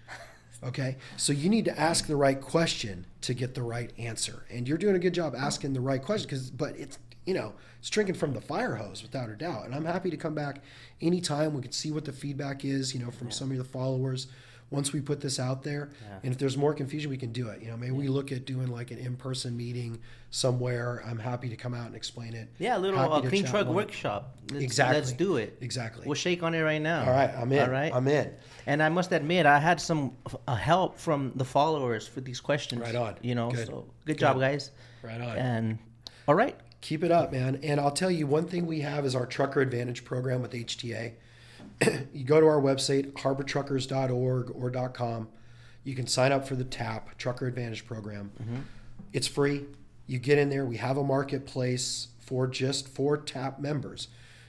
[0.63, 4.67] Okay, so you need to ask the right question to get the right answer, and
[4.67, 6.25] you're doing a good job asking the right question.
[6.27, 9.65] Because, but it's you know it's drinking from the fire hose without a doubt.
[9.65, 10.61] And I'm happy to come back
[11.01, 11.53] anytime.
[11.53, 14.27] We can see what the feedback is, you know, from some of the followers
[14.71, 15.89] once we put this out there.
[16.23, 17.61] And if there's more confusion, we can do it.
[17.61, 19.99] You know, maybe we look at doing like an in-person meeting
[20.31, 21.03] somewhere.
[21.05, 22.49] I'm happy to come out and explain it.
[22.57, 24.35] Yeah, a little uh, clean chat truck workshop.
[24.51, 24.95] Let's, Exactly.
[24.95, 25.57] Let's do it.
[25.61, 26.07] Exactly.
[26.07, 27.05] We'll shake on it right now.
[27.05, 27.59] All right, I'm in.
[27.59, 27.93] All right.
[27.93, 28.31] I'm in.
[28.65, 30.17] And I must admit, I had some
[30.47, 32.81] uh, help from the followers for these questions.
[32.81, 33.15] Right on.
[33.21, 33.67] You know, Good.
[33.67, 34.71] so good job, guys.
[35.03, 35.37] Right on.
[35.37, 35.79] And
[36.27, 36.55] all right.
[36.81, 37.59] Keep it up, man.
[37.63, 41.13] And I'll tell you one thing we have is our Trucker Advantage program with HTA.
[42.13, 45.27] you go to our website, harbortruckers.org or .com.
[45.83, 48.31] You can sign up for the TAP, Trucker Advantage program.
[48.41, 48.61] Mm-hmm.
[49.13, 49.65] It's free.
[50.07, 50.65] You get in there.
[50.65, 54.07] We have a marketplace for just for TAP members.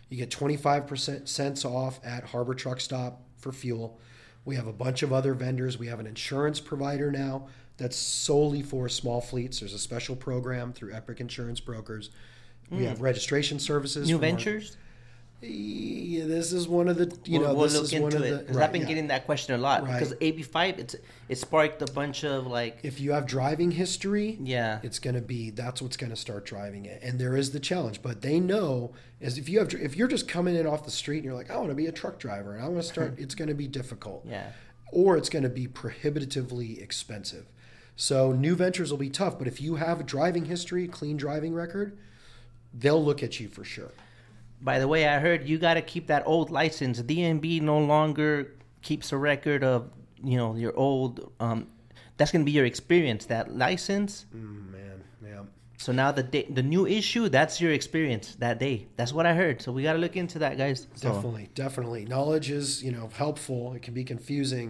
[0.08, 3.98] You get 25% cents off at Harbor Truck Stop for fuel.
[4.44, 5.78] We have a bunch of other vendors.
[5.78, 9.60] We have an insurance provider now that's solely for small fleets.
[9.60, 12.10] There's a special program through Epic Insurance Brokers.
[12.70, 13.04] We have hmm.
[13.04, 14.08] registration services.
[14.08, 14.76] New from our- ventures.
[15.42, 18.14] Yeah, this is one of the you we'll, know we'll this look is into one
[18.14, 18.88] of it because right, I've been yeah.
[18.88, 19.82] getting that question a lot.
[19.82, 19.92] Right.
[19.92, 20.96] Because AB five, it's
[21.28, 25.20] it sparked a bunch of like, if you have driving history, yeah, it's going to
[25.20, 28.38] be that's what's going to start driving it and there is the challenge but they
[28.40, 31.34] know is if you have if you're just coming in off the street and you're
[31.34, 33.48] like i want to be a truck driver and i want to start it's going
[33.48, 34.50] to be difficult yeah.
[34.92, 37.46] or it's going to be prohibitively expensive
[37.96, 41.52] so new ventures will be tough but if you have a driving history clean driving
[41.54, 41.96] record
[42.74, 43.90] they'll look at you for sure
[44.60, 47.02] By the way, I heard you got to keep that old license.
[47.02, 49.90] DMV no longer keeps a record of
[50.24, 51.30] you know your old.
[51.40, 51.66] Um,
[52.16, 53.26] that's gonna be your experience.
[53.26, 54.24] That license.
[54.34, 55.42] mm, man yeah
[55.76, 58.76] So now the day, the new issue, that's your experience that day.
[58.96, 59.60] That's what I heard.
[59.60, 60.88] So we got to look into that, guys.
[60.94, 62.02] So, Definitely, definitely.
[62.06, 63.74] Knowledge is, you know, helpful.
[63.76, 64.68] It can be confusing,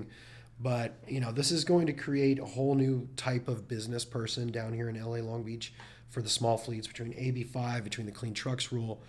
[0.61, 4.51] but you know, this is going to create a whole new type of business person
[4.51, 5.73] down here in LA Long Beach
[6.09, 9.01] for the small fleets between AB5, between the clean trucks rule.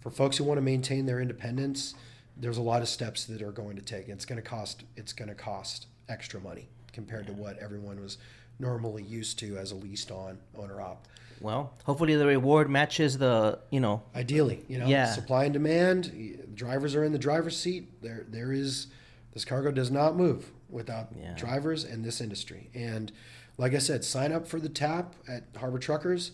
[0.00, 1.94] For folks who want to maintain their independence,
[2.36, 4.08] there's a lot of steps that are going to take.
[4.08, 8.18] It's going to cost it's going to cost extra money compared to what everyone was
[8.58, 11.06] normally used to as a leased on owner op.
[11.40, 14.02] Well, hopefully the reward matches the you know.
[14.16, 15.12] Ideally, you know, Yeah.
[15.12, 16.48] supply and demand.
[16.54, 18.02] Drivers are in the driver's seat.
[18.02, 18.88] There, there is
[19.32, 21.34] this cargo does not move without Yeah.
[21.34, 22.70] drivers in this industry.
[22.74, 23.12] And
[23.56, 26.32] like I said, sign up for the tap at Harbor Truckers.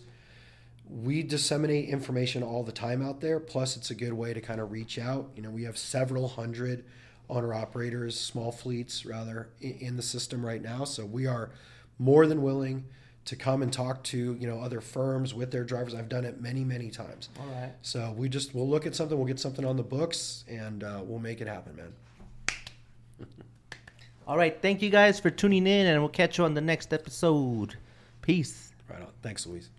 [0.87, 3.39] We disseminate information all the time out there.
[3.39, 5.31] Plus, it's a good way to kind of reach out.
[5.35, 6.83] You know, we have several hundred
[7.27, 10.83] owner operators, small fleets rather, in the system right now.
[10.83, 11.49] So we are
[11.97, 12.85] more than willing
[13.23, 15.95] to come and talk to you know other firms with their drivers.
[15.95, 17.29] I've done it many, many times.
[17.39, 17.71] All right.
[17.81, 21.01] So we just we'll look at something, we'll get something on the books, and uh,
[21.03, 21.93] we'll make it happen, man.
[24.27, 24.59] All right.
[24.61, 27.75] Thank you guys for tuning in, and we'll catch you on the next episode.
[28.21, 28.71] Peace.
[28.89, 29.07] Right on.
[29.21, 29.69] Thanks, Luis.